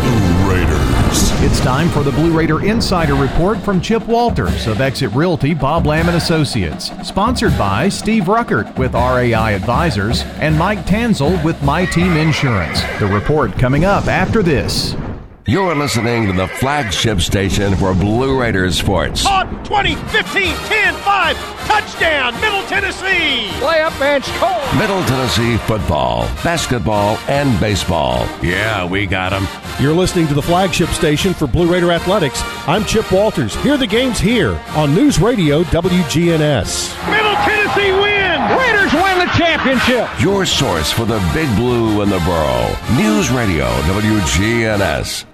[0.01, 1.31] Blue Raiders.
[1.41, 5.85] It's time for the Blue Raider Insider Report from Chip Walters of Exit Realty Bob
[5.85, 11.85] Lamb and Associates, sponsored by Steve Ruckert with RAI Advisors and Mike Tanzel with My
[11.85, 12.81] Team Insurance.
[12.99, 14.97] The report coming up after this.
[15.45, 19.23] You're listening to the flagship station for Blue Raiders sports.
[19.23, 23.49] Caught 20, 15, 10, 5, touchdown, Middle Tennessee.
[23.59, 24.79] Play up, bench, Cole.
[24.79, 28.27] Middle Tennessee football, basketball, and baseball.
[28.41, 29.47] Yeah, we got them.
[29.79, 32.41] You're listening to the flagship station for Blue Raider Athletics.
[32.67, 33.55] I'm Chip Walters.
[33.57, 37.09] Hear the games here on News Radio WGNS.
[37.11, 38.23] Middle Tennessee win.
[38.57, 40.07] Raiders win the championship.
[40.21, 42.75] Your source for the big blue and the borough.
[42.97, 45.25] News Radio WGNS.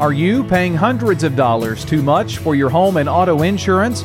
[0.00, 4.04] Are you paying hundreds of dollars too much for your home and auto insurance?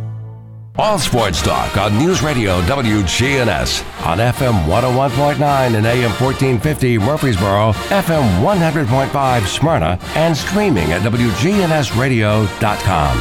[0.81, 8.41] All sports talk on News Radio WGNS on FM 101.9 and AM 1450 Murfreesboro, FM
[8.41, 13.17] 100.5 Smyrna, and streaming at WGNSradio.com.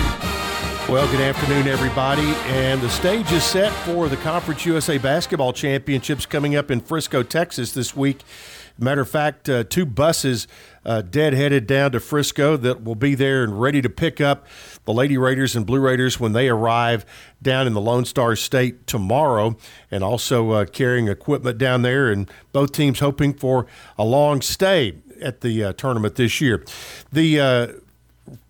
[0.89, 2.33] Well, good afternoon, everybody.
[2.47, 7.23] And the stage is set for the Conference USA Basketball Championships coming up in Frisco,
[7.23, 8.23] Texas this week.
[8.81, 10.49] Matter of fact, uh, two buses
[10.87, 14.47] uh, dead headed down to Frisco that will be there and ready to pick up
[14.87, 17.05] the Lady Raiders and Blue Raiders when they arrive
[17.43, 19.57] down in the Lone Star State tomorrow,
[19.91, 22.11] and also uh, carrying equipment down there.
[22.11, 23.67] And both teams hoping for
[23.99, 26.65] a long stay at the uh, tournament this year.
[27.13, 27.69] The uh,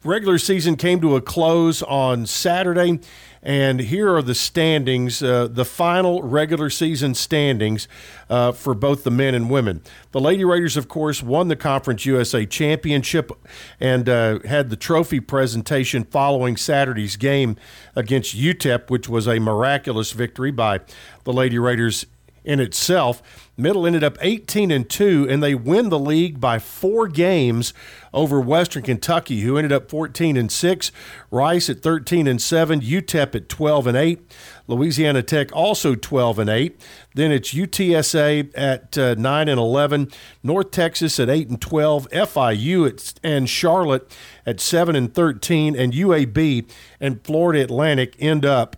[0.05, 3.01] regular season came to a close on Saturday.
[3.43, 7.89] And here are the standings, uh, the final regular season standings
[8.29, 9.83] uh, for both the men and women.
[10.13, 13.33] The Lady Raiders, of course, won the Conference USA Championship
[13.79, 17.57] and uh, had the trophy presentation following Saturday's game
[17.97, 20.81] against UTEP, which was a miraculous victory by
[21.25, 22.05] the Lady Raiders
[22.45, 23.49] in itself.
[23.61, 27.73] Middle ended up 18 and 2 and they win the league by 4 games
[28.13, 30.93] over Western Kentucky who ended up 14 and 6,
[31.31, 36.51] Rice at 13 and 7, UTEP at 12 and 8, Louisiana Tech also 12 and
[36.51, 36.81] 8.
[37.15, 40.11] Then it's UTSA at uh, 9 and 11,
[40.43, 44.11] North Texas at 8 and 12, FIU at, and Charlotte
[44.47, 46.69] at 7 and 13 and UAB
[47.01, 48.77] and Florida Atlantic end up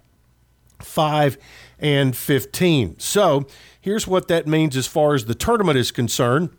[0.85, 1.39] 5
[1.79, 2.99] and 15.
[2.99, 3.47] So
[3.81, 6.51] here's what that means as far as the tournament is concerned.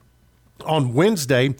[0.65, 1.55] On Wednesday,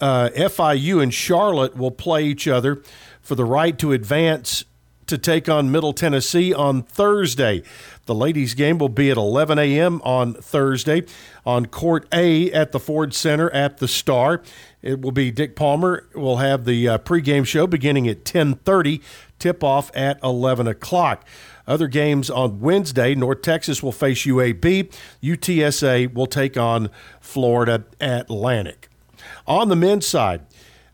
[0.00, 2.82] uh, FIU and Charlotte will play each other
[3.22, 4.64] for the right to advance
[5.06, 7.62] to take on Middle Tennessee on Thursday.
[8.06, 10.00] The ladies' game will be at 11 a.m.
[10.02, 11.04] on Thursday
[11.44, 14.42] on Court A at the Ford Center at the Star.
[14.82, 19.02] It will be Dick Palmer We'll have the uh, pregame show beginning at 10:30.
[19.38, 21.26] Tip off at 11 o'clock.
[21.66, 24.92] Other games on Wednesday, North Texas will face UAB.
[25.22, 28.88] UTSA will take on Florida Atlantic.
[29.46, 30.42] On the men's side,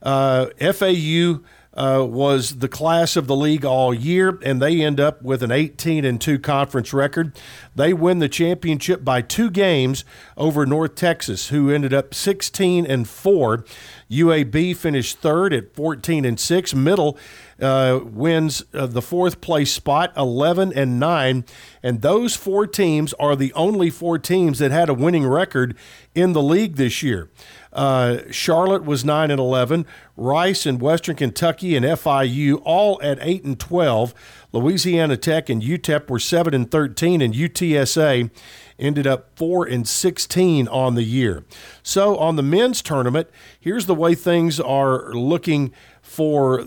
[0.02, 1.40] uh, FAU
[1.72, 5.52] uh, was the class of the league all year, and they end up with an
[5.52, 7.38] 18 and 2 conference record.
[7.76, 10.04] They win the championship by two games
[10.36, 13.64] over North Texas, who ended up 16 and 4.
[14.10, 16.74] UAB finished third at 14 and 6.
[16.74, 17.16] Middle
[17.60, 21.44] uh, wins uh, the fourth place spot, 11 and 9.
[21.82, 25.76] And those four teams are the only four teams that had a winning record
[26.14, 27.30] in the league this year.
[27.72, 29.86] Uh, Charlotte was 9 and 11.
[30.16, 34.14] Rice and Western Kentucky and FIU all at 8 and 12.
[34.52, 38.30] Louisiana Tech and UTEP were 7 and 13, and UTSA
[38.78, 41.44] ended up 4 and 16 on the year.
[41.82, 43.28] So on the men's tournament,
[43.60, 46.66] here's the way things are looking for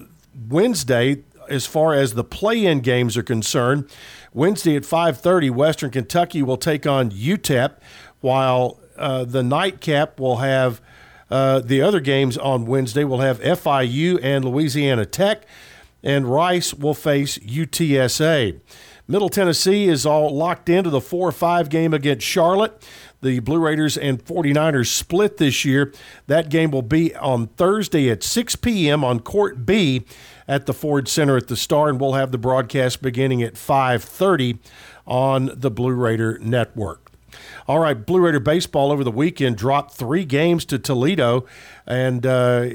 [0.49, 3.89] Wednesday as far as the play-in games are concerned.
[4.33, 7.73] Wednesday at 5:30, Western Kentucky will take on UTEP,
[8.21, 10.81] while uh, the nightcap will have
[11.29, 13.03] uh, the other games on Wednesday.
[13.03, 15.45] We'll have FIU and Louisiana Tech,
[16.01, 18.59] and Rice will face UTSA.
[19.07, 22.81] Middle Tennessee is all locked into the 4 5 game against Charlotte.
[23.23, 25.93] The Blue Raiders and 49ers split this year.
[26.27, 29.03] That game will be on Thursday at 6 p.m.
[29.03, 30.03] on Court B
[30.47, 34.59] at the Ford Center at the Star, and we'll have the broadcast beginning at 5:30
[35.07, 37.11] on the Blue Raider Network.
[37.67, 41.45] All right, Blue Raider baseball over the weekend dropped three games to Toledo,
[41.87, 42.69] and uh,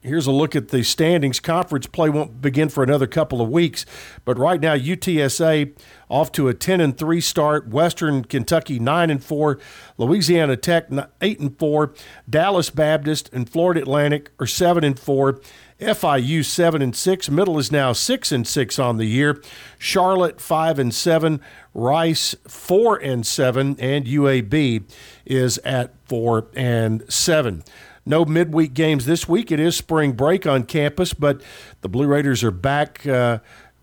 [0.00, 1.40] here's a look at the standings.
[1.40, 3.84] Conference play won't begin for another couple of weeks,
[4.24, 5.72] but right now UTSA
[6.08, 7.68] off to a 10 and 3 start.
[7.68, 9.58] Western Kentucky 9 and 4,
[9.96, 10.88] Louisiana Tech
[11.20, 11.92] 8 and 4,
[12.28, 15.40] Dallas Baptist and Florida Atlantic are 7 and 4.
[15.80, 19.40] FIU 7 and 6, Middle is now 6 and 6 on the year.
[19.78, 21.40] Charlotte 5 and 7,
[21.72, 24.82] Rice 4 and 7 and UAB
[25.24, 27.62] is at 4 and 7.
[28.08, 29.52] No midweek games this week.
[29.52, 31.42] It is spring break on campus, but
[31.82, 33.40] the Blue Raiders are back uh,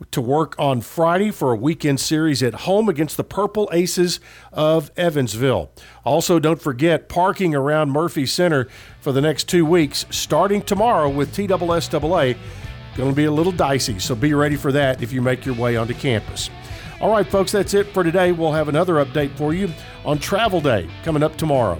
[0.09, 4.19] to work on Friday for a weekend series at home against the Purple Aces
[4.51, 5.71] of Evansville.
[6.03, 8.67] Also, don't forget parking around Murphy Center
[8.99, 12.35] for the next two weeks, starting tomorrow with TSSAA.
[12.97, 15.53] Going to be a little dicey, so be ready for that if you make your
[15.53, 16.49] way onto campus.
[16.99, 18.31] All right, folks, that's it for today.
[18.31, 19.69] We'll have another update for you
[20.03, 21.79] on Travel Day coming up tomorrow.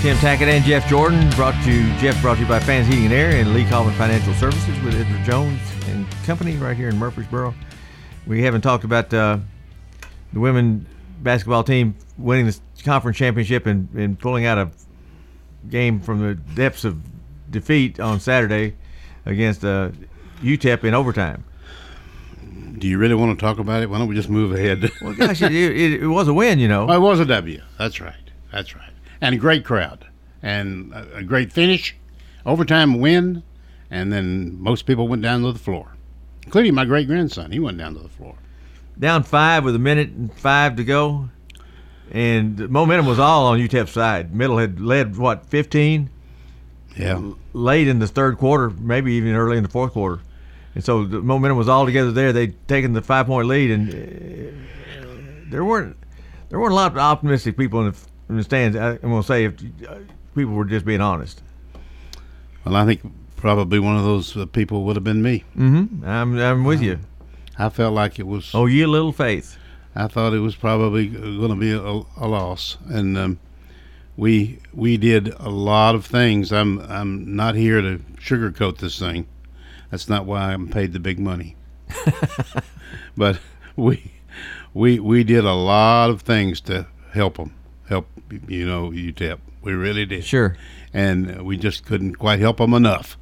[0.00, 3.04] Tim Tackett and Jeff Jordan brought to you, Jeff brought to you by Fans Heating
[3.04, 6.96] and Air and Lee Coleman Financial Services with Edward Jones and Company right here in
[6.96, 7.54] Murfreesboro.
[8.26, 9.36] We haven't talked about uh,
[10.32, 10.86] the women
[11.20, 14.70] basketball team winning the conference championship and, and pulling out a
[15.68, 16.98] game from the depths of
[17.50, 18.76] defeat on Saturday
[19.26, 19.90] against uh,
[20.40, 21.44] UTEP in overtime.
[22.78, 23.90] Do you really want to talk about it?
[23.90, 24.90] Why don't we just move ahead?
[25.02, 26.86] Well, gosh, it, it, it was a win, you know.
[26.86, 27.60] Well, it was a W.
[27.78, 28.14] That's right.
[28.50, 28.86] That's right.
[29.20, 30.06] And a great crowd.
[30.42, 31.94] And a, great finish,
[32.46, 33.42] overtime win,
[33.90, 35.96] and then most people went down to the floor,
[36.44, 37.52] including my great grandson.
[37.52, 38.36] He went down to the floor.
[38.98, 41.28] Down five with a minute and five to go,
[42.10, 44.34] and momentum was all on UTEP's side.
[44.34, 46.08] Middle had led what 15.
[46.96, 47.32] Yeah.
[47.52, 50.22] Late in the third quarter, maybe even early in the fourth quarter,
[50.74, 52.32] and so the momentum was all together there.
[52.32, 55.96] They'd taken the five point lead, and uh, there weren't
[56.48, 57.98] there weren't a lot of optimistic people in the,
[58.42, 58.76] stands.
[58.76, 59.54] I, I'm going to say if
[59.88, 59.98] uh,
[60.34, 61.42] people were just being honest.
[62.64, 63.00] Well, I think
[63.36, 65.44] probably one of those uh, people would have been me.
[65.56, 66.04] Mm-hmm.
[66.04, 66.98] I'm I'm with you.
[67.58, 68.54] I felt like it was.
[68.54, 69.56] Oh, you little faith.
[69.94, 73.40] I thought it was probably going to be a, a loss, and um,
[74.16, 76.52] we we did a lot of things.
[76.52, 79.26] I'm I'm not here to sugarcoat this thing.
[79.90, 81.56] That's not why I'm paid the big money.
[83.16, 83.40] but
[83.76, 84.12] we
[84.72, 87.52] we we did a lot of things to help them,
[88.48, 89.38] you know UTEP.
[89.62, 90.24] We really did.
[90.24, 90.56] Sure.
[90.92, 93.16] And we just couldn't quite help them enough.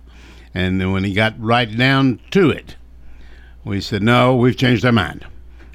[0.54, 2.76] And then when he got right down to it,
[3.64, 5.26] we said, "No, we've changed our mind.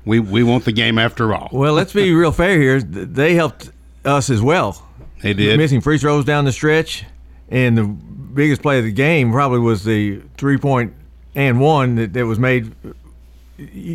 [0.05, 2.81] We we want the game after all." Well, let's be real fair here.
[2.81, 3.71] They helped
[4.03, 4.85] us as well.
[5.21, 5.57] They did.
[5.57, 7.05] Missing free throws down the stretch,
[7.49, 10.93] and the biggest play of the game probably was the three point
[11.35, 12.73] and one that, that was made.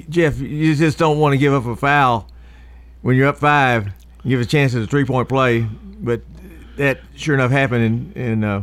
[0.09, 2.29] Jeff, you just don't want to give up a foul
[3.03, 3.89] when you're up five.
[4.27, 5.67] Give us a chance at a three point play,
[6.01, 6.23] but
[6.77, 8.63] that sure enough happened, and, and uh,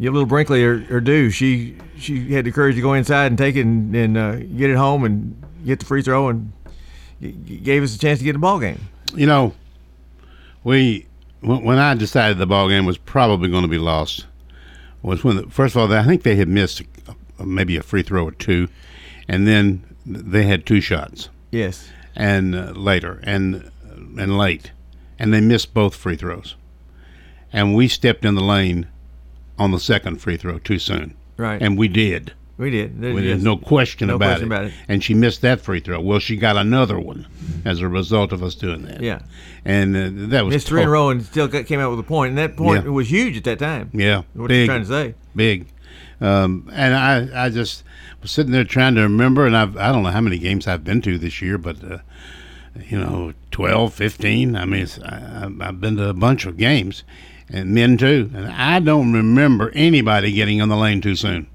[0.00, 1.30] give little Brinkley or, her due.
[1.30, 4.70] She she had the courage to go inside and take it and, and uh, get
[4.70, 6.52] it home and get the free throw and
[7.62, 8.80] gave us a chance to get the ball game.
[9.14, 9.54] You know,
[10.64, 11.06] we
[11.40, 14.26] when when I decided the ball game was probably going to be lost
[15.02, 16.82] was when the, first of all I think they had missed
[17.38, 18.68] maybe a free throw or two,
[19.28, 21.28] and then they had two shots.
[21.50, 21.90] Yes.
[22.14, 23.70] And uh, later and
[24.18, 24.72] and late,
[25.18, 26.56] and they missed both free throws,
[27.52, 28.86] and we stepped in the lane
[29.58, 31.14] on the second free throw too soon.
[31.36, 31.60] Right.
[31.62, 32.32] And we did.
[32.58, 33.00] We did.
[33.00, 33.22] There- Well.
[33.22, 34.54] There's no question, No about, question it.
[34.54, 34.72] about it.
[34.88, 36.00] And she missed that free throw.
[36.00, 37.26] Well, she got another one
[37.64, 39.00] as a result of us doing that.
[39.00, 39.22] Yeah.
[39.64, 41.98] And uh, that was Missed three in a row and still got, came out with
[42.00, 42.30] a point.
[42.30, 42.90] and that point Yeah.
[42.90, 43.90] was huge at that time.
[43.92, 45.14] Yeah, What big, you trying to say?
[45.34, 45.66] Big,
[46.20, 47.82] um, and I, I just
[48.20, 50.84] was sitting there trying to remember, and I've, I don't know how many games I've
[50.84, 51.98] been to this year, but uh,
[52.88, 54.56] you know, 12, 15.
[54.56, 57.04] I mean, it's, I, I've been to a bunch of games,
[57.48, 61.46] and men too, and I don't remember anybody getting on the lane too soon.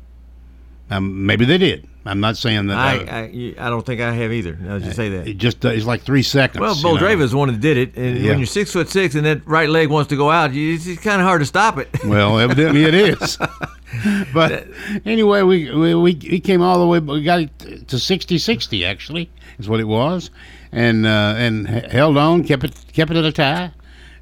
[0.90, 1.88] Um, maybe they did.
[2.08, 2.78] I'm not saying that.
[2.78, 4.58] I, I, I don't think I have either.
[4.70, 5.28] I'll just say that.
[5.28, 6.62] it just uh, it's like three seconds.
[6.62, 7.02] Well, you Bo know.
[7.02, 8.30] Dravis the one that did it, and Yeah.
[8.30, 10.86] when you're six foot six and that right leg wants to go out, you, it's,
[11.02, 11.90] kind of hard to stop it.
[12.06, 13.38] Well, evidently it is.
[14.34, 14.68] but
[15.06, 17.00] anyway, we, we we we came all the way.
[17.00, 20.30] We got it to 60-60 actually is what it was,
[20.72, 23.72] and uh, and held on, kept it kept it at a tie,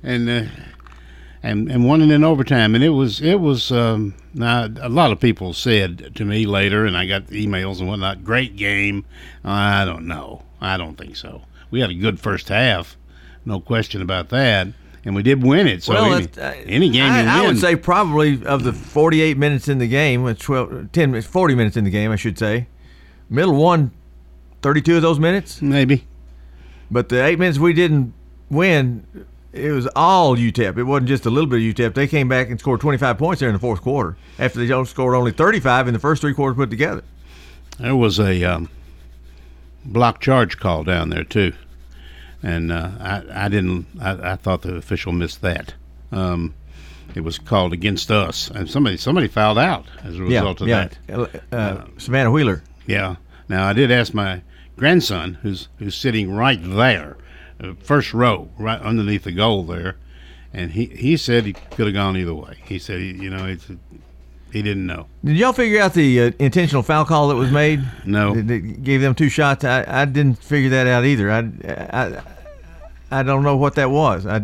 [0.04, 0.43] and uh,
[1.43, 2.76] and and won it in overtime.
[2.76, 6.86] And it was it was um, now a lot of people said to me later,
[6.86, 8.24] and I got emails and whatnot.
[8.24, 9.06] Great game.
[9.43, 10.43] I don't know.
[10.62, 11.43] I don't think so.
[11.72, 12.98] We had a good first half,
[13.46, 14.68] no question about that.
[15.04, 15.84] And we did win it.
[15.84, 19.38] So well, any, uh, any game I, you I would say probably of the 48
[19.38, 22.39] minutes in the game, with 12, 10, minutes- 40 minutes in the game, I should
[22.39, 22.66] say,
[23.30, 23.91] middle one,
[24.64, 25.62] 32 of those minutes.
[25.62, 26.08] Maybe.
[26.92, 28.14] But the eight minutes we didn't
[28.50, 29.06] win,
[29.54, 30.78] it was all UTEP.
[30.78, 31.94] It wasn't just a little bit of UTEP.
[31.96, 34.88] They came back and scored 25 points there in the fourth quarter after they only
[34.88, 37.04] scored only 35 in the first three quarters put together.
[37.80, 38.70] There was a um,
[39.84, 41.54] block charge call down there too,
[42.44, 43.88] and uh, I, I didn't.
[44.00, 45.74] I, I thought the official missed that.
[46.12, 46.54] Um,
[47.16, 50.68] it was called against us, and somebody somebody fouled out as a Yeah, result of
[50.68, 50.90] yeah.
[51.08, 51.42] that.
[51.52, 52.64] Uh, Savannah Wheeler.
[52.88, 53.16] Yeah.
[53.50, 54.42] Now I did ask my
[54.78, 57.18] grandson, who's who's sitting right there,
[57.60, 59.98] uh, first row, right underneath the goal there,
[60.54, 62.58] and he he said he could have gone either way.
[62.66, 63.68] He said he, you know it's,
[64.52, 65.08] he didn't know.
[65.24, 67.84] Did y'all figure out the uh, intentional foul call that was made?
[68.06, 68.34] No.
[68.34, 69.66] That, that gave them two shots.
[69.66, 71.30] I, I didn't figure that out either.
[71.30, 71.40] I,
[71.92, 72.22] I,
[73.12, 74.26] I don't know what that was.
[74.26, 74.38] I,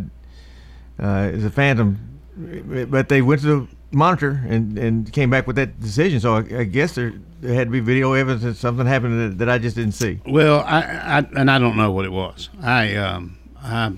[1.00, 5.56] uh, it's a phantom, but they went to the monitor and, and came back with
[5.58, 6.20] that decision.
[6.20, 9.38] So I, I guess there, there had to be video evidence that something happened that,
[9.40, 10.20] that I just didn't see.
[10.26, 12.50] Well, I, I and I don't know what it was.
[12.62, 13.94] I um I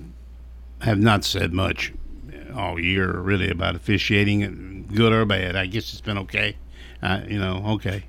[0.81, 1.93] have not said much
[2.55, 5.55] all year really about officiating, good or bad.
[5.55, 6.57] I guess it's been okay.
[7.01, 8.05] Uh, you know, okay.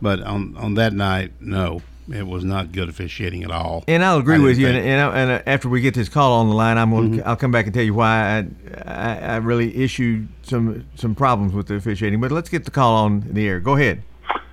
[0.00, 3.84] But on on that night, no, it was not good officiating at all.
[3.88, 4.68] And I'll agree with you.
[4.68, 7.10] And, and, I, and uh, after we get this call on the line, I'm going.
[7.10, 7.18] Mm-hmm.
[7.18, 8.46] to I'll come back and tell you why I,
[8.84, 12.20] I I really issued some some problems with the officiating.
[12.20, 13.60] But let's get the call on the air.
[13.60, 14.02] Go ahead.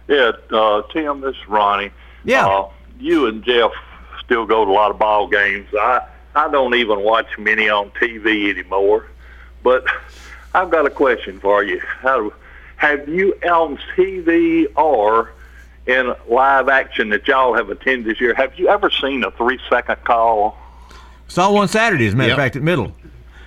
[0.07, 1.91] Yeah, uh, Tim, this is Ronnie.
[2.23, 2.47] Yeah.
[2.47, 3.71] Uh, you and Jeff
[4.23, 5.67] still go to a lot of ball games.
[5.73, 9.05] I I don't even watch many on TV anymore.
[9.63, 9.85] But
[10.53, 11.79] I've got a question for you.
[11.79, 12.31] How,
[12.77, 15.31] have you on TV or
[15.89, 18.33] in live action that y'all have attended this year?
[18.35, 20.57] Have you ever seen a three second call?
[21.27, 22.45] Saw one Saturday, as a matter of Yep.
[22.45, 22.93] fact, at Middle.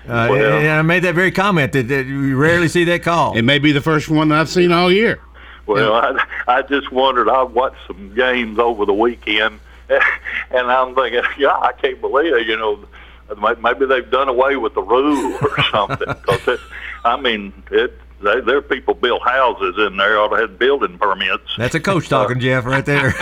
[0.08, 3.36] Uh, Well- and I made that very comment that, that you rarely see that call.
[3.36, 5.20] It may be the first one I've seen all year.
[5.66, 7.28] Well, I, I just wondered.
[7.28, 12.46] I watched some games over the weekend, and I'm thinking, yeah, I can't believe it.
[12.48, 12.80] You know,
[13.62, 16.08] maybe they've done away with the rule or something.
[16.08, 16.60] Because it,
[17.04, 17.96] I mean, it.
[18.22, 21.56] They, there are people built houses in there ought to have building permits.
[21.56, 23.14] That's a coach talking, Jeff, right there.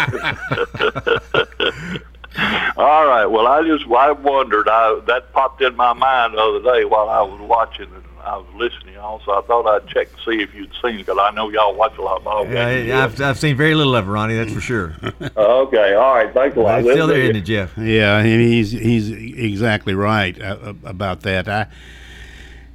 [2.76, 3.26] All right.
[3.26, 4.68] Well, I just I wondered.
[4.68, 8.36] I that popped in my mind the other day while I was watching and I
[8.36, 8.96] was listening.
[8.98, 11.96] Also, I thought I'd check and see if you'd seen because I know y'all watch
[11.98, 12.86] a lot of ball games.
[12.86, 14.36] Yeah, I've, I've seen very little of it, Ronnie.
[14.36, 14.94] That's for sure.
[15.36, 15.94] okay.
[15.94, 16.32] All right.
[16.32, 16.80] Thanks a lot.
[16.80, 17.76] It's still there, isn't it, Jeff?
[17.76, 21.48] Yeah, and he's he's exactly right uh, about that.
[21.48, 21.66] I,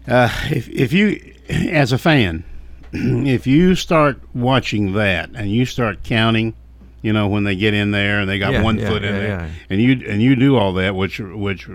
[0.08, 2.44] uh, if if you, as a fan,
[2.94, 6.54] if you start watching that and you start counting,
[7.02, 9.14] you know, when they get in there and they got Yeah, one yeah, foot in
[9.16, 11.68] yeah, there, and you and you do all that, which which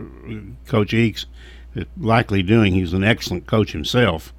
[0.67, 1.27] Coach Eakes
[1.75, 2.75] is likely doing.
[2.75, 4.33] He's an excellent coach himself,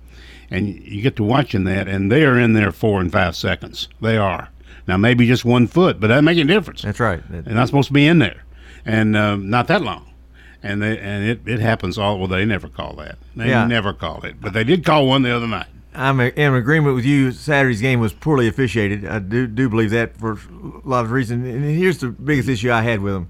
[0.49, 3.87] and you get to watching that, and they are in there four and five seconds.
[4.01, 4.49] They are
[4.87, 6.81] now maybe just one foot, but that make a difference.
[6.81, 7.21] That's right.
[7.29, 8.43] They're not supposed to be in there,
[8.85, 10.10] and um, not that long.
[10.63, 12.19] And they and it, it happens all.
[12.19, 13.17] Well, they never call that.
[13.35, 13.65] They Yeah.
[13.65, 15.67] never call it, but they did call one the other night.
[15.93, 17.31] I'm in agreement with you.
[17.31, 19.05] Saturday's game was poorly officiated.
[19.05, 21.45] I do do believe that for a lot of reasons.
[21.47, 23.29] And here's the biggest issue I had with them: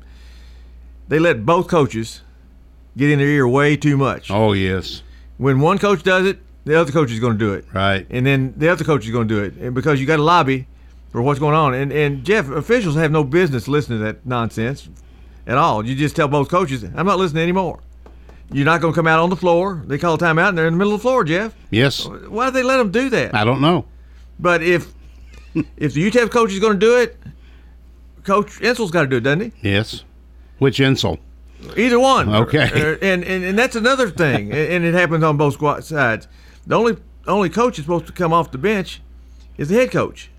[1.08, 2.22] they let both coaches
[2.98, 4.30] get in their ear way too much.
[4.30, 5.02] Oh yes.
[5.38, 7.66] When one coach does it, the other coach is going to do it.
[7.74, 8.06] Right.
[8.12, 10.24] And then the other coach is going to do it, and because you got to
[10.24, 10.68] lobby
[11.12, 11.74] for what's going on.
[11.74, 14.88] And and Jeff, officials have no business listening to that nonsense
[15.52, 15.86] at all.
[15.86, 17.80] You just tell both coaches, "I'm not listening anymore."
[18.54, 19.82] You're not going to come out on the floor.
[19.86, 21.54] They call a timeout, and they're in the middle of the floor, Jeff.
[21.70, 22.06] Yes.
[22.06, 23.34] Why do they let them do that?
[23.34, 23.86] I don't know.
[24.40, 24.94] But if
[25.78, 27.18] if the UTEP coach is going to do it,
[28.24, 29.70] Coach Insell's got to do it, doesn't he?
[29.70, 30.04] Yes.
[30.60, 31.20] Which Insell?
[31.78, 32.28] Either one.
[32.30, 32.70] Okay.
[32.74, 36.28] Uh, and, and and that's another thing, and and it happens on both sides.
[36.66, 36.98] The only
[37.28, 39.02] only coach is supposed to come off the bench
[39.58, 40.31] is the head coach.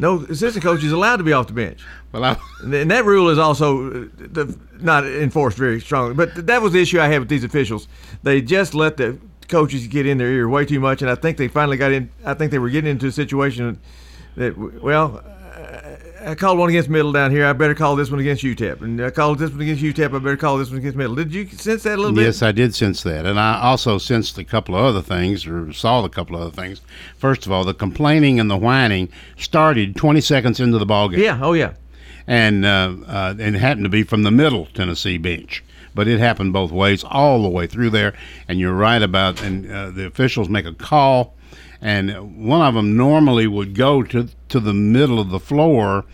[0.00, 1.84] No assistant coach is allowed to be off the bench.
[2.10, 6.14] Well, I, and that rule is also uh, the, not enforced very strongly.
[6.14, 7.86] But that was the issue I had with these officials.
[8.22, 11.36] They just let the coaches get in their ear way too much, and I think
[11.36, 12.08] they finally got in.
[12.24, 13.78] I think they were getting into a situation
[14.36, 15.22] that, well,
[16.22, 17.46] I called one against Middle down here.
[17.46, 20.14] I better call this one against UTEP, and I called this one against UTEP.
[20.14, 21.14] I better call this one against Middle.
[21.14, 22.24] Did you sense that a little bit?
[22.24, 25.72] Yes, I did sense that, and I also sensed a couple of other things, or
[25.72, 26.82] saw a couple of other things.
[27.16, 29.08] First of all, the complaining and the whining
[29.38, 31.20] started 20 seconds into the ball game.
[31.20, 31.38] Yeah.
[31.40, 31.72] Oh yeah.
[32.26, 35.64] And uh, uh, and it happened to be from the Middle Tennessee bench,
[35.94, 38.14] but it happened both ways, all the way through there.
[38.46, 41.34] And you're right about, and uh, the officials make a call
[41.80, 46.04] and one of them normally would go to to the middle of the floor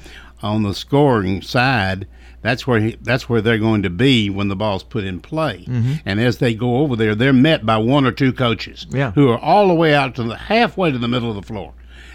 [0.43, 2.07] on the scoring side.
[2.43, 5.65] That's where he, that's where they're going to be when the ball's put in play.
[5.67, 5.95] Mm-hmm.
[6.05, 9.11] And as they go over there, they're met by one or two coaches Yeah.
[9.13, 11.73] who are all the way out to the halfway to the middle of the floor.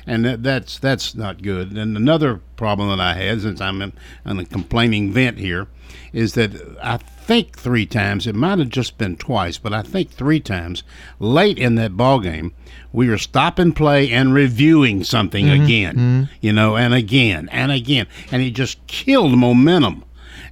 [0.07, 1.73] And that, that's that's not good.
[1.77, 3.93] And another problem that I had, since I'm in,
[4.25, 5.67] in a complaining vent here,
[6.13, 10.09] is that I think three times, it might have just been twice, but I think
[10.09, 10.83] three times
[11.19, 12.53] late in that ball game,
[12.93, 16.29] we were stopping play and reviewing something Mhm, again, mhm.
[16.41, 20.03] you know, and again and again, and it just killed momentum,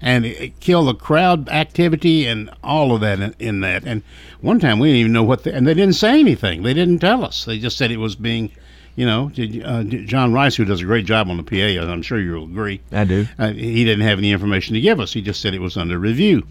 [0.01, 3.83] and it killed the crowd activity and all of that in, in that.
[3.85, 4.01] And
[4.41, 6.63] one time we didn't even know what, the, and they didn't say anything.
[6.63, 7.43] They didn't tell us.
[7.45, 8.51] They just said it was being.
[8.95, 9.31] You know,
[9.63, 12.81] uh, John Rice, who does a great job on the PA, I'm sure you'll agree.
[12.91, 13.27] I do.
[13.37, 15.13] Uh, he didn't have any information to give us.
[15.13, 16.45] He just said it was under review,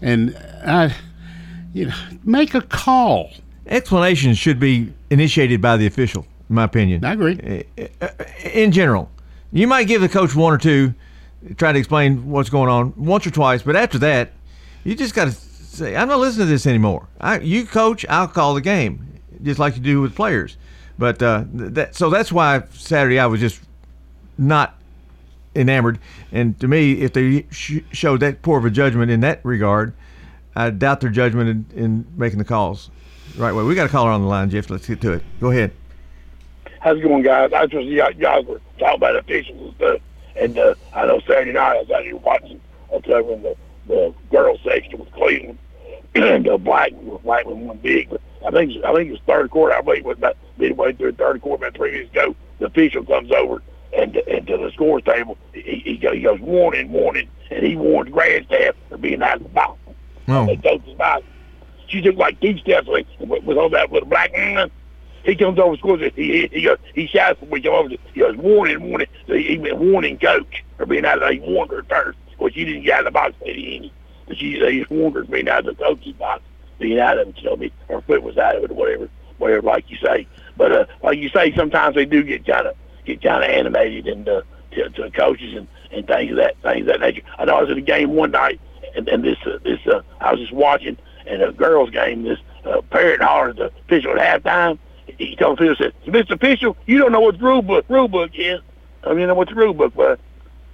[0.00, 0.94] and I,
[1.72, 3.32] you know, make a call.
[3.68, 7.04] Explanations should be initiated by the official, in my opinion.
[7.04, 7.64] I agree.
[8.52, 9.10] In general,
[9.52, 10.94] you might give the coach one or two,
[11.56, 14.32] try to explain what's going on once or twice, but after that,
[14.84, 18.28] you just got to say, "I'm not listening to this anymore." I, you coach, I'll
[18.28, 20.56] call the game, just like you do with players.
[20.98, 23.60] But uh, that so that's why Saturday I was just
[24.38, 24.76] not
[25.54, 25.98] enamored.
[26.32, 29.92] And to me, if they sh- showed that poor of a judgment in that regard,
[30.56, 32.90] I doubt their judgment in, in making the calls
[33.36, 33.62] right way.
[33.62, 34.70] We got a caller on the line, Jeff.
[34.70, 35.22] Let's get to it.
[35.40, 35.72] Go ahead.
[36.80, 37.52] How's it going, guys?
[37.52, 40.00] I just y'all, y'all were talking about officials and stuff,
[40.36, 42.60] and uh, I know Saturday night I was out here watching,
[42.90, 43.56] was covering the
[43.88, 45.58] the girls section with Cleveland,
[46.14, 48.10] and uh, Black Blackman won big.
[48.10, 49.74] But I think I think it was third quarter.
[49.74, 52.36] I believe it was about midway through the third quarter, about three minutes ago.
[52.60, 53.62] The official comes over
[53.92, 55.36] and and to the scores table.
[55.52, 59.42] He, he, goes, he goes warning, warning, and he warns Grandstaff for being out of
[59.44, 59.78] the box.
[60.28, 60.46] Oh.
[60.46, 61.24] They coach's box.
[61.88, 64.70] She took like steps away with, with all that little black man.
[65.24, 66.14] He comes over, scores it.
[66.14, 67.88] He, he, he he shouts when we come over.
[68.14, 69.08] He goes, warning, warning.
[69.26, 71.30] So he, went warning coach for being out of.
[71.30, 72.18] He warned her first.
[72.38, 73.92] Course, she didn't get out of the box any.
[74.26, 76.42] But she, he just warned her being out of the coach's box,
[76.78, 77.36] being out of it.
[77.38, 79.08] She told me her foot was out of it, or whatever,
[79.38, 80.26] whatever, like you say.
[80.56, 84.06] But uh, like you say, sometimes they do get kind of get kind of animated
[84.06, 87.22] and uh, to, to coaches and, and things of that things of that nature.
[87.38, 88.60] I know I was at a game one night,
[88.94, 90.96] and, and this uh, this uh, I was just watching
[91.28, 92.22] in a girls' game.
[92.22, 94.78] This uh, parent hollered the official at halftime.
[95.18, 96.32] He told the official, said, "Mr.
[96.32, 98.60] Official, you don't know what the rule book rule book is.
[99.04, 100.18] I mean, you know what the rule book was.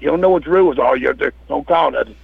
[0.00, 0.96] You don't know what the rules are.
[0.96, 1.32] You're there.
[1.48, 2.16] Don't call nothing.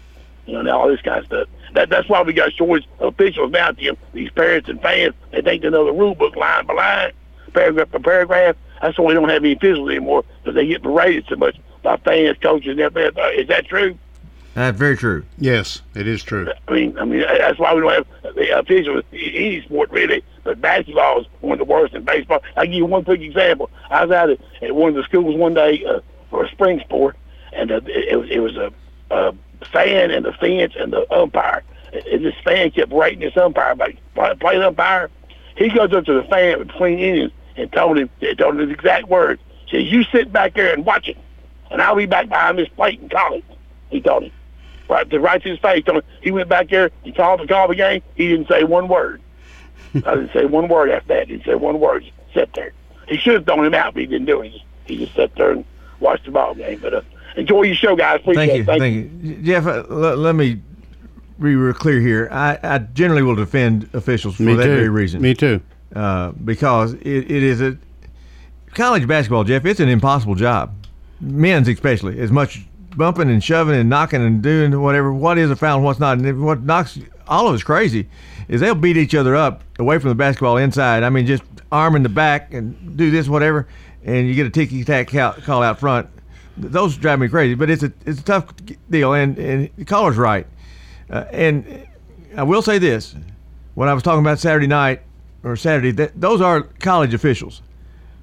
[0.47, 1.49] You know, all this kind of stuff.
[1.75, 3.97] That, that's why we got shorts officials now, Tim.
[4.13, 7.13] These parents and fans, they think they know the rule book line by line,
[7.53, 8.57] paragraph by paragraph.
[8.83, 11.97] That's why we don't have any officials anymore because they get berated so much by
[11.99, 13.15] fans, coaches, and everything.
[13.37, 13.97] Is that true?
[14.55, 15.25] That's very true.
[15.39, 16.51] Yes, it is true.
[16.67, 20.25] I mean, I mean that's why we don't have the officials in any sport really.
[20.43, 22.43] But basketball is one of the worst in baseball.
[22.57, 23.71] I'll give you one quick example.
[23.91, 26.81] I was out at, at one of the schools one day uh, for a spring
[26.81, 27.17] sport,
[27.53, 28.73] and uh, it, it was it was a,
[29.11, 29.35] a
[29.67, 31.63] fan and the fence and the umpire.
[31.93, 35.11] And this fan kept rating this umpire about play, play the umpire.
[35.57, 39.09] He goes up to the fan between innings and told him told him his exact
[39.09, 39.41] words.
[39.71, 41.19] Says, "You sit back there and watch it,
[41.71, 43.45] and I'll be back behind this plate and call it."
[43.91, 44.33] He told him
[44.91, 45.85] right to right to his face.
[46.23, 46.91] He went back there.
[47.03, 48.03] He called the call the game.
[48.17, 49.23] He didn't say one word.
[49.95, 51.29] I didn't say one word after that.
[51.29, 52.05] He didn't say one word.
[52.05, 52.73] Just sat there.
[53.09, 54.49] He should have thrown him out, but he didn't do it.
[54.49, 55.65] He just, he just sat there and
[56.01, 56.79] watched the ball game.
[56.81, 57.01] But uh,
[57.37, 58.21] enjoy your show, guys.
[58.21, 58.79] Appreciate Thank you, it.
[58.79, 59.67] thank you, Jeff.
[59.67, 60.61] Uh, let, let me
[61.41, 62.29] be real clear here.
[62.31, 64.77] I, I generally will defend officials for Me that too.
[64.77, 65.23] very reason.
[65.23, 65.61] Me too.
[65.95, 67.77] Uh, because it, it is a
[68.75, 69.65] college basketball, Jeff.
[69.65, 70.73] It's an impossible job,
[71.21, 72.21] men's especially.
[72.21, 72.65] As much
[72.97, 75.13] bumping and shoving and knocking and doing whatever.
[75.13, 78.09] What is a foul and what's not, and what knocks all of us crazy
[78.49, 81.03] is they'll beat each other up away from the basketball inside.
[81.03, 83.69] I mean, just arm in the back and do this whatever,
[84.05, 86.09] and you get a ticky tack call out front.
[86.57, 88.53] Those drive me crazy, but it's a it's a tough
[88.91, 90.47] deal, and and the caller's right.
[91.09, 91.87] Uh, and
[92.37, 93.15] I will say this:
[93.75, 95.03] when I was talking about Saturday night
[95.43, 97.63] or Saturday, that, those are college officials.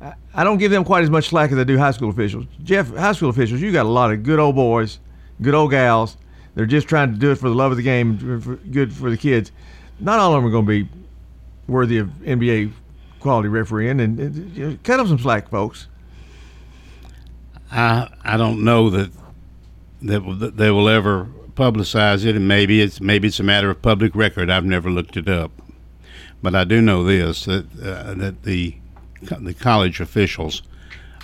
[0.02, 2.46] I, don't give them quite as much slack as I do high school officials.
[2.64, 5.00] Jeff, high school officials, you got a lot of good old boys,
[5.42, 6.18] good old gals.
[6.54, 9.10] They're just trying to do it for the love of the game, for, good for
[9.10, 9.52] the kids.
[10.00, 10.90] Not all of them are going to be
[11.68, 12.72] worthy of NBA
[13.20, 15.88] quality refereeing, and, and you know, cut them some slack, folks.
[17.72, 19.12] I I don't know that
[20.02, 24.16] that they will ever publicize it, and maybe it's maybe it's a matter of public
[24.16, 24.50] record.
[24.50, 25.52] I've never looked it up,
[26.42, 28.78] but I do know this that uh, that the
[29.22, 30.62] the college officials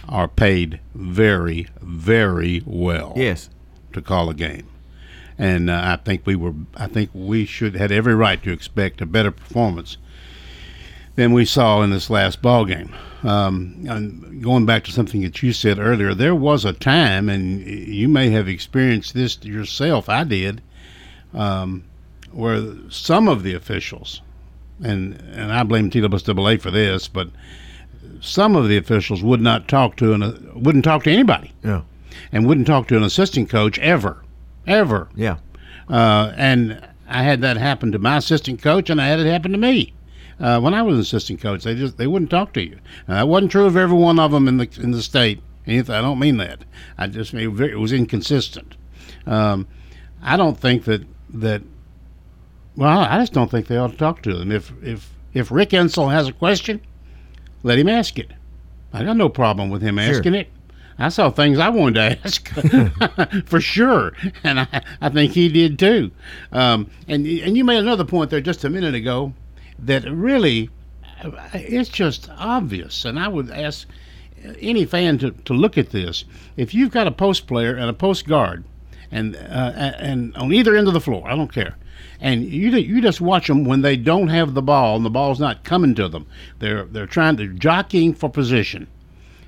[0.08, 3.14] are paid very very well.
[3.16, 3.50] Yes,
[3.94, 4.68] to call a game,
[5.38, 9.02] and uh, I think we were I think we should had every right to expect
[9.02, 9.98] a better performance
[11.16, 12.94] than we saw in this last ball game.
[13.24, 17.62] Um, and going back to something that you said earlier, there was a time, and
[17.62, 20.10] you may have experienced this yourself.
[20.10, 20.62] I did,
[21.34, 21.86] um,
[22.32, 24.22] where some of the officials,
[24.84, 27.30] and and I blame TSSAA for this, but
[28.24, 31.52] some of the officials would not talk to an wouldn't talk to anybody.
[31.64, 31.82] Yeah,
[32.32, 34.24] and wouldn't talk to an assistant coach ever,
[34.66, 35.10] ever.
[35.16, 35.38] Yeah,
[35.90, 39.52] uh, and I had that happen to my assistant coach, and I had it happen
[39.52, 39.94] to me.
[40.40, 42.80] Uh, when I was an assistant coach, they just they wouldn't talk to you.
[43.08, 45.42] And that wasn't true of every one of them in the in the state.
[45.68, 46.66] I don't mean that.
[46.98, 48.76] I just mean it was inconsistent.
[49.26, 49.68] Um,
[50.22, 51.62] I don't think that that.
[52.76, 54.52] Well, I just don't think they ought to talk to them.
[54.52, 56.82] If if if Rick Insell has a question,
[57.64, 58.32] let him ask it.
[58.92, 60.42] I got no problem with him asking sure.
[60.42, 60.50] it.
[61.00, 65.80] I saw things I wanted to ask for sure, and I, I think he did
[65.80, 66.12] too.
[66.52, 69.34] Um, and and you made another point there just a minute ago
[69.80, 70.70] that really
[71.54, 73.06] it's just obvious.
[73.06, 73.88] And I would ask
[74.60, 76.26] any fan to, to look at this.
[76.58, 78.64] If you've got a post player and a post guard,
[79.12, 81.76] and uh, and on either end of the floor, I don't care.
[82.20, 85.40] And you you just watch them when they don't have the ball and the ball's
[85.40, 86.26] not coming to them.
[86.60, 88.88] They're they're trying to jockeying for position.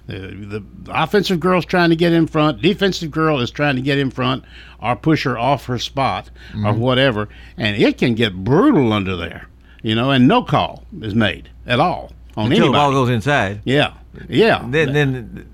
[0.08, 2.62] The, the offensive girl's trying to get in front.
[2.62, 4.43] Defensive girl is trying to get in front
[4.80, 6.68] or push her off her spot mm-hmm.
[6.68, 7.28] or whatever.
[7.58, 9.47] And it can get brutal under there
[9.86, 12.68] you know, and no call is made at all on Until anybody.
[12.68, 13.62] the ball goes inside.
[13.66, 13.93] Yeah,
[14.28, 14.66] yeah.
[14.68, 15.47] Then then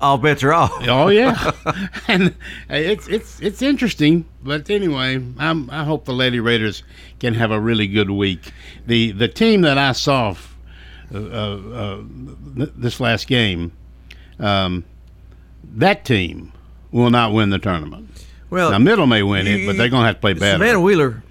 [0.00, 0.72] all bets are off.
[0.88, 1.52] oh yeah,
[2.08, 2.34] and
[2.68, 4.24] it's it's it's interesting.
[4.42, 6.82] But anyway, I'm, I hope the Lady Raiders
[7.18, 8.52] can have a really good week.
[8.86, 10.36] The the team that I saw
[11.12, 13.72] uh, uh, this last game,
[14.38, 14.84] um,
[15.64, 16.52] that team
[16.92, 18.26] will not win the tournament.
[18.50, 20.58] Well, now Middle may win it, but they're going to have to play better.
[20.58, 21.22] Savannah Wheeler,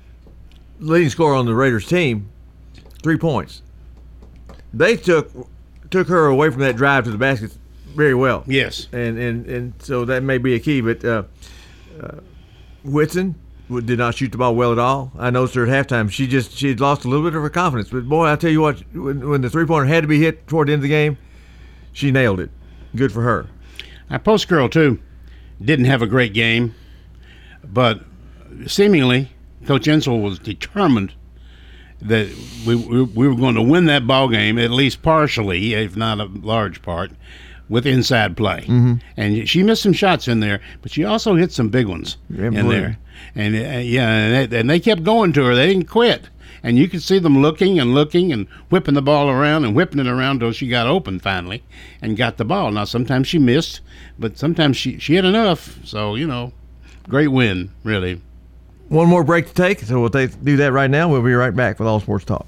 [0.79, 2.29] leading scorer on the Raiders team,
[3.01, 3.63] three points.
[4.73, 5.31] They took
[5.89, 7.57] took her away from that drive to the basket
[7.97, 8.43] very well.
[8.47, 10.79] Yes, and and and so that may be a key.
[10.81, 11.23] But uh,
[12.01, 12.19] uh,
[12.83, 13.35] Whitson
[13.69, 15.11] did not shoot the ball well at all.
[15.17, 16.09] I noticed her at halftime.
[16.09, 17.89] She just she had lost a little bit of her confidence.
[17.89, 20.47] But boy, I tell you what, when, when the three pointer had to be hit
[20.47, 21.17] toward the end of the game,
[21.91, 22.51] she nailed it.
[22.95, 23.47] Good for her.
[24.09, 25.01] Our post girl too
[25.61, 26.75] didn't have a great game,
[27.63, 28.01] but
[28.67, 29.31] seemingly
[29.65, 31.13] Coach Insell was determined
[31.99, 32.27] that
[32.65, 36.19] we, we, we were going to win that ball game at least partially, if not
[36.19, 37.11] a large part,
[37.69, 38.61] with inside play.
[38.61, 38.95] Mm-hmm.
[39.15, 42.45] And she missed some shots in there, but she also hit some big ones yeah,
[42.47, 42.69] in boy.
[42.69, 42.97] there.
[43.35, 45.55] And uh, yeah, and they, and they kept going to her.
[45.55, 46.29] They didn't quit.
[46.63, 49.99] And you could see them looking and looking and whipping the ball around and whipping
[49.99, 51.63] it around until she got open finally
[52.01, 52.71] and got the ball.
[52.71, 53.81] Now sometimes she missed,
[54.17, 55.77] but sometimes she she hit enough.
[55.85, 56.53] So you know,
[57.07, 58.21] great win, really.
[58.89, 61.09] One more break to take, so we'll take, do that right now.
[61.09, 62.47] We'll be right back with All Sports Talk.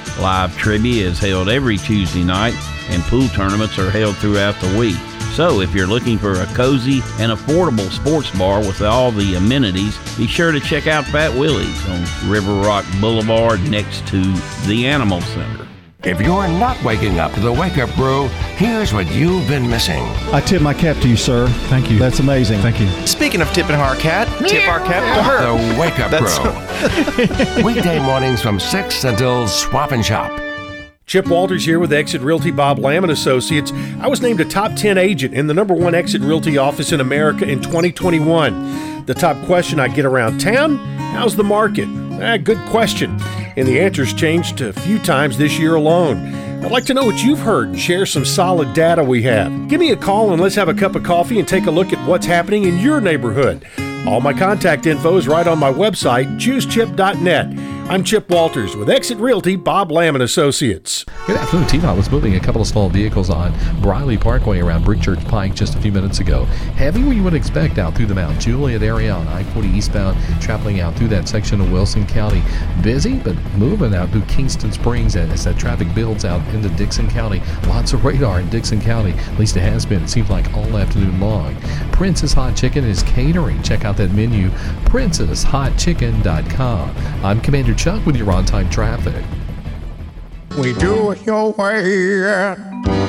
[0.19, 2.55] Live trivia is held every Tuesday night,
[2.89, 4.97] and pool tournaments are held throughout the week.
[5.33, 9.97] So, if you're looking for a cozy and affordable sports bar with all the amenities,
[10.17, 14.21] be sure to check out Fat Willie's on River Rock Boulevard next to
[14.67, 15.60] the Animal Center.
[16.03, 18.27] If you're not waking up to the wake up brew,
[18.57, 20.01] here's what you've been missing.
[20.33, 21.47] I tip my cap to you, sir.
[21.69, 21.99] Thank you.
[21.99, 22.59] That's amazing.
[22.61, 22.87] Thank you.
[23.05, 25.41] Speaking of tipping our cat, tip our cap to her.
[25.45, 27.63] The wake up That's- brew.
[27.63, 30.41] Weekday mornings from 6 until swap and shop.
[31.05, 33.71] Chip Walters here with Exit Realty Bob Lamb and Associates.
[33.99, 36.99] I was named a top 10 agent in the number one Exit Realty office in
[36.99, 39.05] America in 2021.
[39.05, 40.77] The top question I get around town
[41.11, 41.87] how's the market?
[42.21, 43.17] Ah, good question.
[43.55, 46.33] And the answer's changed a few times this year alone.
[46.63, 49.67] I'd like to know what you've heard and share some solid data we have.
[49.67, 51.91] Give me a call and let's have a cup of coffee and take a look
[51.91, 53.65] at what's happening in your neighborhood.
[54.05, 57.47] All my contact info is right on my website, choosechip.net.
[57.91, 61.03] I'm Chip Walters with Exit Realty, Bob Lamb and Associates.
[61.27, 61.67] Good afternoon.
[61.67, 65.55] T-Dot was moving a couple of small vehicles on Briley Parkway around Brick Church Pike
[65.55, 66.45] just a few minutes ago.
[66.77, 70.79] Heavy what you would expect out through the Mount Juliet area on I-40 eastbound, traveling
[70.79, 72.41] out through that section of Wilson County.
[72.81, 77.41] Busy, but moving out through Kingston Springs as that traffic builds out into Dickson County.
[77.67, 79.11] Lots of radar in Dickson County.
[79.11, 80.03] At least it has been.
[80.03, 81.59] It seems like all afternoon long.
[81.91, 83.61] Prince's Hot Chicken is catering.
[83.63, 84.47] Check out that menu,
[84.85, 86.95] princeshotchicken.com.
[87.25, 89.25] I'm Commander Chuck with your on-time traffic.
[90.57, 92.57] We do it your way at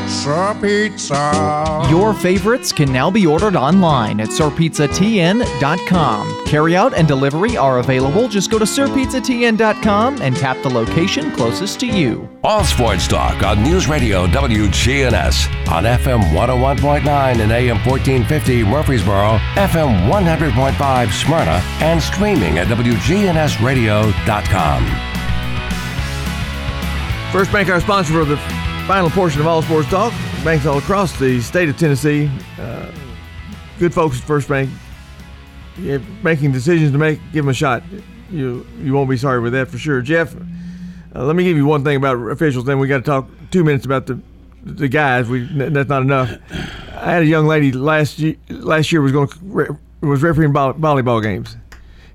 [0.09, 1.87] Sir Pizza.
[1.91, 6.29] Your favorites can now be ordered online at sirpizzatn.com.
[6.47, 8.29] Carryout and delivery are available.
[8.29, 12.29] Just go to sirpizzatn.com and tap the location closest to you.
[12.45, 20.09] All sports talk on News Radio WGNS on FM 101.9 and AM 1450 Murfreesboro, FM
[20.09, 25.22] 100.5 Smyrna, and streaming at WGNSradio.com.
[27.33, 28.37] First Bank, our sponsor for the
[28.87, 30.13] final portion of All Sports Talk.
[30.45, 32.31] Banks all across the state of Tennessee.
[32.61, 32.93] Uh,
[33.79, 34.69] good folks at First Bank.
[36.23, 37.83] Making decisions to make, give them a shot.
[38.31, 40.03] You you won't be sorry with that for sure.
[40.03, 40.37] Jeff,
[41.17, 42.67] uh, let me give you one thing about officials.
[42.67, 44.21] Then we got to talk two minutes about the
[44.63, 45.27] the guys.
[45.27, 46.39] We that's not enough.
[46.95, 51.23] I had a young lady last year, last year was going to, was refereeing volleyball
[51.23, 51.57] games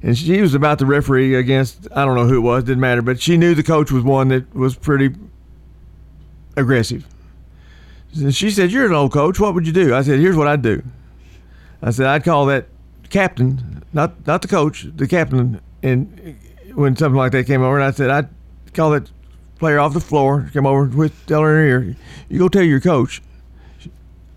[0.01, 3.01] and she was about to referee against I don't know who it was, didn't matter,
[3.01, 5.15] but she knew the coach was one that was pretty
[6.55, 7.05] aggressive.
[8.15, 9.39] And she said, "You're an old coach.
[9.39, 10.81] What would you do?" I said, "Here's what I'd do."
[11.81, 12.67] I said, "I'd call that
[13.09, 16.37] captain, not not the coach, the captain." And
[16.73, 18.29] when something like that came over, and I said, "I'd
[18.73, 19.11] call that
[19.59, 21.95] player off the floor, come over with tell her in her ear,
[22.29, 23.21] you go tell your coach."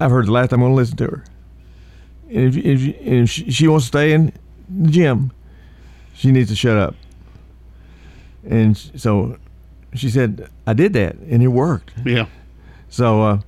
[0.00, 1.24] I've heard the last time I'm going to listen to her.
[2.30, 4.32] And if, if, if she wants to stay in
[4.68, 5.30] the gym,
[6.20, 6.94] she needs to shut up.
[8.48, 9.38] And so
[9.94, 11.92] she said, I did that, and it worked.
[12.04, 12.26] Yeah.
[12.88, 13.40] So, uh,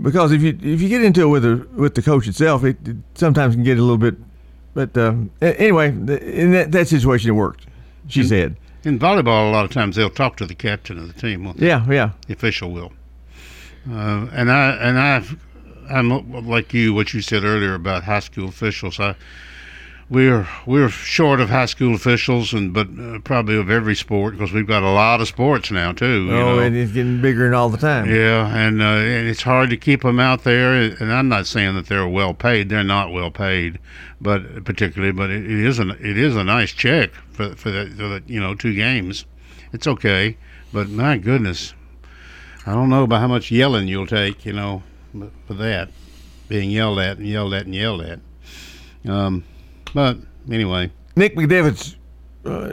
[0.00, 2.76] because if you if you get into it with the with the coach itself, it,
[2.88, 4.16] it sometimes can get a little bit.
[4.74, 7.66] But uh, anyway, in that, that situation, it worked.
[8.08, 11.06] She In- said, In volleyball, a lot of times they'll talk to the captain of
[11.12, 11.44] the team.
[11.44, 11.66] won't they?
[11.68, 12.10] Yeah, yeah.
[12.26, 12.92] The official will.
[13.90, 15.36] Uh, and I and I've
[15.90, 16.08] I'm
[16.46, 16.94] like you.
[16.94, 18.98] What you said earlier about high school officials.
[19.00, 19.14] I
[20.10, 24.52] we're we're short of high school officials, and but uh, probably of every sport because
[24.52, 26.24] we've got a lot of sports now too.
[26.24, 26.58] you "Oh, know.
[26.58, 29.76] and it's getting bigger and all the time." Yeah, and, uh, and it's hard to
[29.76, 30.74] keep them out there.
[30.74, 33.78] And I'm not saying that they're well paid; they're not well paid,
[34.20, 37.86] but particularly, but it, it is a it is a nice check for for the,
[37.96, 39.24] for the you know two games.
[39.72, 40.36] It's okay,
[40.72, 41.72] but my goodness,
[42.66, 44.82] I don't know about how much yelling you'll take, you know,
[45.46, 45.90] for that
[46.48, 48.18] being yelled at and yelled at and yelled at.
[49.08, 49.44] Um,
[49.94, 50.16] but
[50.50, 51.96] anyway, Nick McDevitt's
[52.44, 52.72] uh,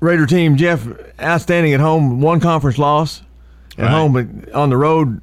[0.00, 0.86] Raider team, Jeff,
[1.20, 2.20] outstanding at home.
[2.20, 3.22] One conference loss
[3.78, 3.90] at Right.
[3.90, 5.20] home, but on the road,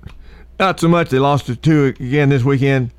[0.60, 1.10] not so much.
[1.10, 2.92] They lost to two again this weekend.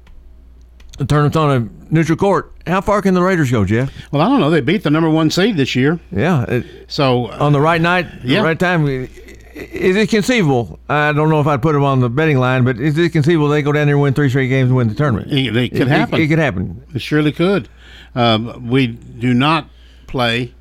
[0.99, 2.53] The tournament's on a neutral court.
[2.67, 3.91] How far can the Raiders go, Jeff?
[4.13, 4.51] Well, I don't know.
[4.51, 5.99] They beat the number one seed this year.
[6.13, 6.61] Yeah.
[6.87, 8.41] so on the right night, yeah.
[8.41, 8.87] the right time.
[8.87, 10.79] Is it conceivable?
[10.89, 13.49] I don't know if I'd put them on the betting line, but is it conceivable
[13.49, 15.31] they go down there and win three straight games and win the tournament?
[15.33, 16.21] It, it could happen.
[16.21, 16.83] It, could happen.
[16.95, 17.69] It surely could.
[18.15, 19.69] Um, we do not
[20.07, 20.55] play,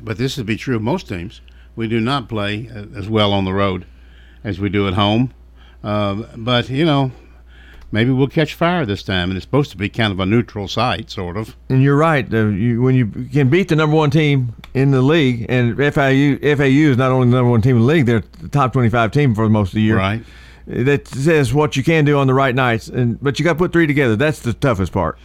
[0.00, 1.40] but this would be true of most teams.
[1.74, 3.86] We do not play uh, as well on the road
[4.44, 5.32] as we do at home.
[5.82, 7.12] Um, but you know,
[7.92, 10.68] maybe we'll catch fire this time, and it's supposed to be kind of a neutral
[10.68, 11.56] site, sort of.
[11.68, 12.32] And you're right.
[12.32, 16.38] Uh, you, when you can beat the number one team in the league, and FIU,
[16.56, 19.12] FAU is not only the number one team in the league, they're the top 25
[19.12, 19.96] team for most of the year.
[19.96, 20.22] Right.
[20.66, 23.58] That says what you can do on the right nights, and but you got to
[23.58, 24.16] put three together.
[24.16, 25.18] That's the toughest part.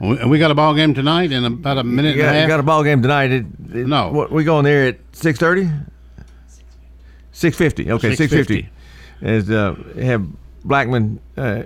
[0.00, 2.36] We, and we got a ball game tonight in about a minute You got, and
[2.36, 2.48] a half.
[2.48, 3.30] got a ball game tonight.
[3.30, 4.10] It, it- No.
[4.12, 5.70] what, we going there at six thirty.
[7.32, 7.90] Six fifty.
[7.90, 8.68] Okay, six 6:50.
[9.22, 10.26] As uh, have
[10.64, 11.62] Blackman uh,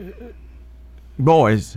[1.19, 1.77] boys.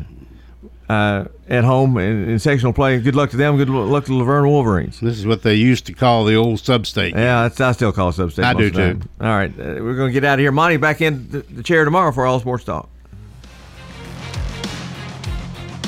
[0.90, 3.00] Uh, at home in, in, sectional play.
[3.00, 3.56] Good luck to them.
[3.58, 5.00] Good luck to the La Wolverines.
[5.00, 7.16] This is what they used to call the old sub-state.
[7.16, 8.44] Yeah, I still call it sub-state.
[8.44, 9.00] I do too.
[9.22, 10.52] All right, uh, we're going to get out of here.
[10.52, 12.90] Monty back in the chair tomorrow for All Sports Talk.